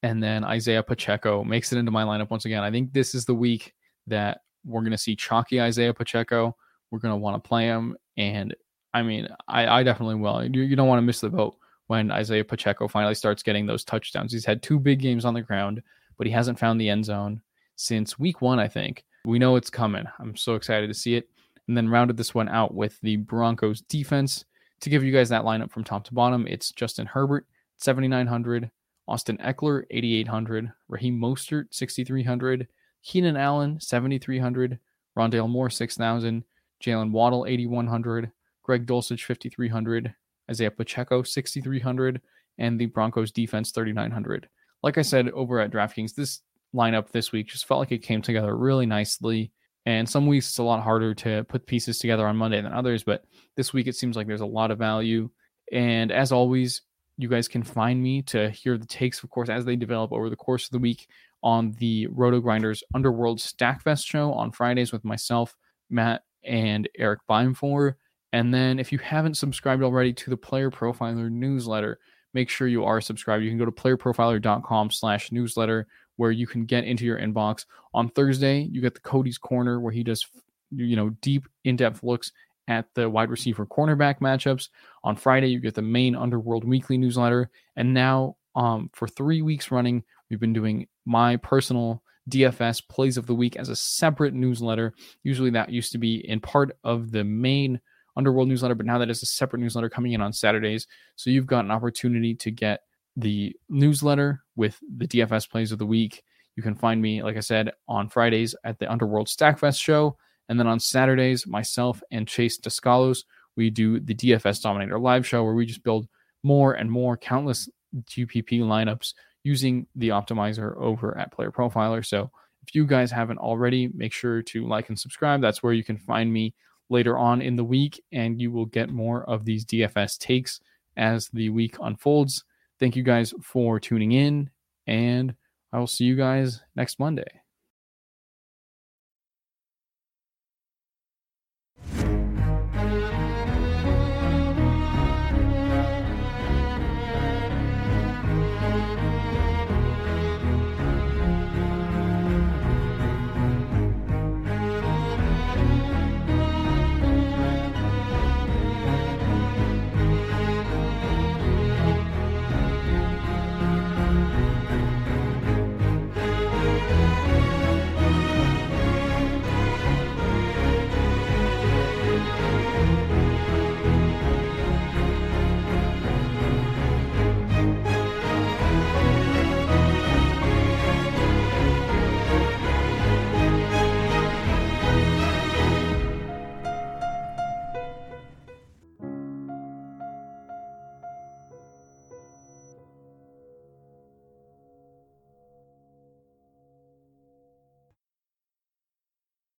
And 0.03 0.21
then 0.21 0.43
Isaiah 0.43 0.83
Pacheco 0.83 1.43
makes 1.43 1.73
it 1.73 1.79
into 1.79 1.91
my 1.91 2.03
lineup 2.03 2.29
once 2.29 2.45
again. 2.45 2.63
I 2.63 2.71
think 2.71 2.93
this 2.93 3.15
is 3.15 3.25
the 3.25 3.33
week 3.33 3.73
that 4.07 4.41
we're 4.65 4.81
going 4.81 4.91
to 4.91 4.97
see 4.97 5.15
chalky 5.15 5.59
Isaiah 5.59 5.93
Pacheco. 5.93 6.55
We're 6.91 6.99
going 6.99 7.13
to 7.13 7.17
want 7.17 7.43
to 7.43 7.47
play 7.47 7.65
him. 7.65 7.97
And 8.17 8.55
I 8.93 9.01
mean, 9.01 9.27
I, 9.47 9.67
I 9.67 9.83
definitely 9.83 10.15
will. 10.15 10.43
You, 10.43 10.61
you 10.61 10.75
don't 10.75 10.87
want 10.87 10.99
to 10.99 11.05
miss 11.05 11.21
the 11.21 11.29
boat 11.29 11.57
when 11.87 12.11
Isaiah 12.11 12.45
Pacheco 12.45 12.87
finally 12.87 13.15
starts 13.15 13.43
getting 13.43 13.65
those 13.65 13.83
touchdowns. 13.83 14.31
He's 14.31 14.45
had 14.45 14.61
two 14.61 14.79
big 14.79 14.99
games 14.99 15.25
on 15.25 15.33
the 15.33 15.41
ground, 15.41 15.81
but 16.21 16.27
he 16.27 16.33
hasn't 16.33 16.59
found 16.59 16.79
the 16.79 16.87
end 16.87 17.03
zone 17.03 17.41
since 17.77 18.19
week 18.19 18.43
one, 18.43 18.59
I 18.59 18.67
think. 18.67 19.05
We 19.25 19.39
know 19.39 19.55
it's 19.55 19.71
coming. 19.71 20.05
I'm 20.19 20.35
so 20.35 20.53
excited 20.53 20.85
to 20.85 20.93
see 20.93 21.15
it. 21.15 21.27
And 21.67 21.75
then 21.75 21.89
rounded 21.89 22.15
this 22.15 22.35
one 22.35 22.47
out 22.47 22.75
with 22.75 22.99
the 23.01 23.15
Broncos 23.15 23.81
defense. 23.81 24.45
To 24.81 24.91
give 24.91 25.03
you 25.03 25.11
guys 25.11 25.29
that 25.29 25.45
lineup 25.45 25.71
from 25.71 25.83
top 25.83 26.03
to 26.03 26.13
bottom, 26.13 26.45
it's 26.45 26.71
Justin 26.73 27.07
Herbert, 27.07 27.47
7,900, 27.77 28.69
Austin 29.07 29.37
Ekeler, 29.37 29.85
8,800, 29.89 30.71
Raheem 30.89 31.19
Mostert, 31.19 31.65
6,300, 31.71 32.67
Keenan 33.01 33.35
Allen, 33.35 33.79
7,300, 33.79 34.77
Rondale 35.17 35.49
Moore, 35.49 35.71
6,000, 35.71 36.43
Jaylen 36.85 37.09
Waddle, 37.09 37.47
8,100, 37.47 38.31
Greg 38.61 38.85
Dulcich, 38.85 39.25
5,300, 39.25 40.13
Isaiah 40.51 40.69
Pacheco, 40.69 41.23
6,300, 41.23 42.21
and 42.59 42.79
the 42.79 42.85
Broncos 42.85 43.31
defense, 43.31 43.71
3,900. 43.71 44.47
Like 44.83 44.97
I 44.97 45.01
said 45.03 45.29
over 45.29 45.59
at 45.59 45.71
DraftKings, 45.71 46.15
this 46.15 46.41
lineup 46.75 47.11
this 47.11 47.31
week 47.31 47.47
just 47.47 47.67
felt 47.67 47.79
like 47.79 47.91
it 47.91 47.99
came 47.99 48.21
together 48.21 48.55
really 48.55 48.85
nicely. 48.85 49.51
And 49.85 50.07
some 50.07 50.27
weeks 50.27 50.49
it's 50.49 50.59
a 50.59 50.63
lot 50.63 50.83
harder 50.83 51.13
to 51.15 51.43
put 51.45 51.65
pieces 51.65 51.99
together 51.99 52.27
on 52.27 52.37
Monday 52.37 52.61
than 52.61 52.71
others, 52.71 53.03
but 53.03 53.23
this 53.55 53.73
week 53.73 53.87
it 53.87 53.95
seems 53.95 54.15
like 54.15 54.27
there's 54.27 54.41
a 54.41 54.45
lot 54.45 54.71
of 54.71 54.77
value. 54.77 55.29
And 55.71 56.11
as 56.11 56.31
always, 56.31 56.83
you 57.17 57.27
guys 57.27 57.47
can 57.47 57.63
find 57.63 58.01
me 58.01 58.21
to 58.23 58.49
hear 58.49 58.77
the 58.77 58.85
takes, 58.85 59.23
of 59.23 59.29
course, 59.29 59.49
as 59.49 59.65
they 59.65 59.75
develop 59.75 60.11
over 60.11 60.29
the 60.29 60.35
course 60.35 60.65
of 60.65 60.71
the 60.71 60.79
week 60.79 61.07
on 61.43 61.71
the 61.79 62.07
Roto 62.07 62.39
Grinders 62.39 62.83
Underworld 62.93 63.39
Stackfest 63.39 64.05
show 64.05 64.33
on 64.33 64.51
Fridays 64.51 64.91
with 64.91 65.03
myself, 65.03 65.55
Matt, 65.89 66.23
and 66.43 66.87
Eric 66.97 67.19
Beimfor. 67.29 67.95
And 68.33 68.53
then 68.53 68.79
if 68.79 68.91
you 68.91 68.97
haven't 68.99 69.37
subscribed 69.37 69.83
already 69.83 70.13
to 70.13 70.29
the 70.29 70.37
Player 70.37 70.71
Profiler 70.71 71.29
newsletter, 71.29 71.99
make 72.33 72.49
sure 72.49 72.67
you 72.67 72.85
are 72.85 73.01
subscribed. 73.01 73.43
You 73.43 73.49
can 73.49 73.57
go 73.57 73.65
to 73.65 73.71
playerprofiler.com 73.71 74.91
slash 74.91 75.31
newsletter 75.31 75.87
where 76.17 76.31
you 76.31 76.47
can 76.47 76.65
get 76.65 76.83
into 76.83 77.05
your 77.05 77.19
inbox. 77.19 77.65
On 77.93 78.09
Thursday, 78.09 78.61
you 78.71 78.81
get 78.81 78.93
the 78.93 79.01
Cody's 79.01 79.37
Corner 79.37 79.79
where 79.79 79.91
he 79.91 80.03
does, 80.03 80.25
you 80.71 80.95
know, 80.95 81.09
deep, 81.21 81.47
in-depth 81.63 82.03
looks 82.03 82.31
at 82.67 82.85
the 82.93 83.09
wide 83.09 83.29
receiver 83.29 83.65
cornerback 83.65 84.19
matchups. 84.19 84.69
On 85.03 85.15
Friday, 85.15 85.47
you 85.47 85.59
get 85.59 85.75
the 85.75 85.81
main 85.81 86.15
Underworld 86.15 86.63
Weekly 86.63 86.97
newsletter. 86.97 87.49
And 87.75 87.93
now, 87.93 88.37
um, 88.55 88.89
for 88.93 89.07
three 89.07 89.41
weeks 89.41 89.71
running, 89.71 90.03
we've 90.29 90.39
been 90.39 90.53
doing 90.53 90.87
my 91.05 91.37
personal 91.37 92.03
DFS 92.29 92.87
plays 92.87 93.17
of 93.17 93.25
the 93.25 93.35
week 93.35 93.55
as 93.55 93.69
a 93.69 93.75
separate 93.75 94.33
newsletter. 94.33 94.93
Usually 95.23 95.49
that 95.51 95.71
used 95.71 95.91
to 95.93 95.97
be 95.97 96.15
in 96.27 96.39
part 96.39 96.77
of 96.83 97.11
the 97.11 97.23
main 97.23 97.81
Underworld 98.17 98.47
newsletter, 98.47 98.75
but 98.75 98.85
now 98.85 98.97
that 98.97 99.09
is 99.09 99.23
a 99.23 99.25
separate 99.25 99.59
newsletter 99.59 99.89
coming 99.89 100.13
in 100.13 100.21
on 100.21 100.33
Saturdays. 100.33 100.87
So 101.15 101.29
you've 101.29 101.47
got 101.47 101.65
an 101.65 101.71
opportunity 101.71 102.35
to 102.35 102.51
get 102.51 102.81
the 103.15 103.55
newsletter 103.69 104.43
with 104.55 104.79
the 104.97 105.07
DFS 105.07 105.49
plays 105.49 105.71
of 105.71 105.79
the 105.79 105.85
week. 105.85 106.23
You 106.55 106.63
can 106.63 106.75
find 106.75 107.01
me, 107.01 107.23
like 107.23 107.37
I 107.37 107.41
said, 107.41 107.71
on 107.87 108.09
Fridays 108.09 108.55
at 108.63 108.79
the 108.79 108.91
Underworld 108.91 109.27
Stackfest 109.27 109.81
show. 109.81 110.17
And 110.49 110.59
then 110.59 110.67
on 110.67 110.79
Saturdays, 110.79 111.47
myself 111.47 112.01
and 112.11 112.27
Chase 112.27 112.59
Descalos, 112.59 113.23
we 113.55 113.69
do 113.69 113.99
the 113.99 114.15
DFS 114.15 114.61
Dominator 114.61 114.99
live 114.99 115.25
show 115.25 115.43
where 115.43 115.53
we 115.53 115.65
just 115.65 115.83
build 115.83 116.07
more 116.43 116.73
and 116.73 116.91
more 116.91 117.17
countless 117.17 117.69
GPP 118.05 118.61
lineups 118.61 119.13
using 119.43 119.87
the 119.95 120.09
optimizer 120.09 120.75
over 120.77 121.17
at 121.17 121.31
Player 121.31 121.51
Profiler. 121.51 122.05
So 122.05 122.31
if 122.63 122.75
you 122.75 122.85
guys 122.85 123.11
haven't 123.11 123.39
already, 123.39 123.89
make 123.93 124.13
sure 124.13 124.41
to 124.43 124.67
like 124.67 124.89
and 124.89 124.99
subscribe. 124.99 125.41
That's 125.41 125.63
where 125.63 125.73
you 125.73 125.83
can 125.83 125.97
find 125.97 126.31
me 126.31 126.53
later 126.91 127.17
on 127.17 127.41
in 127.41 127.55
the 127.55 127.63
week, 127.63 128.03
and 128.11 128.39
you 128.39 128.51
will 128.51 128.65
get 128.65 128.89
more 128.89 129.23
of 129.23 129.45
these 129.45 129.65
DFS 129.65 130.17
takes 130.19 130.59
as 130.97 131.29
the 131.29 131.49
week 131.49 131.77
unfolds. 131.81 132.43
Thank 132.79 132.95
you 132.95 133.03
guys 133.03 133.33
for 133.41 133.79
tuning 133.79 134.11
in, 134.11 134.49
and 134.85 135.33
I 135.71 135.79
will 135.79 135.87
see 135.87 136.05
you 136.05 136.15
guys 136.15 136.61
next 136.75 136.99
Monday. 136.99 137.40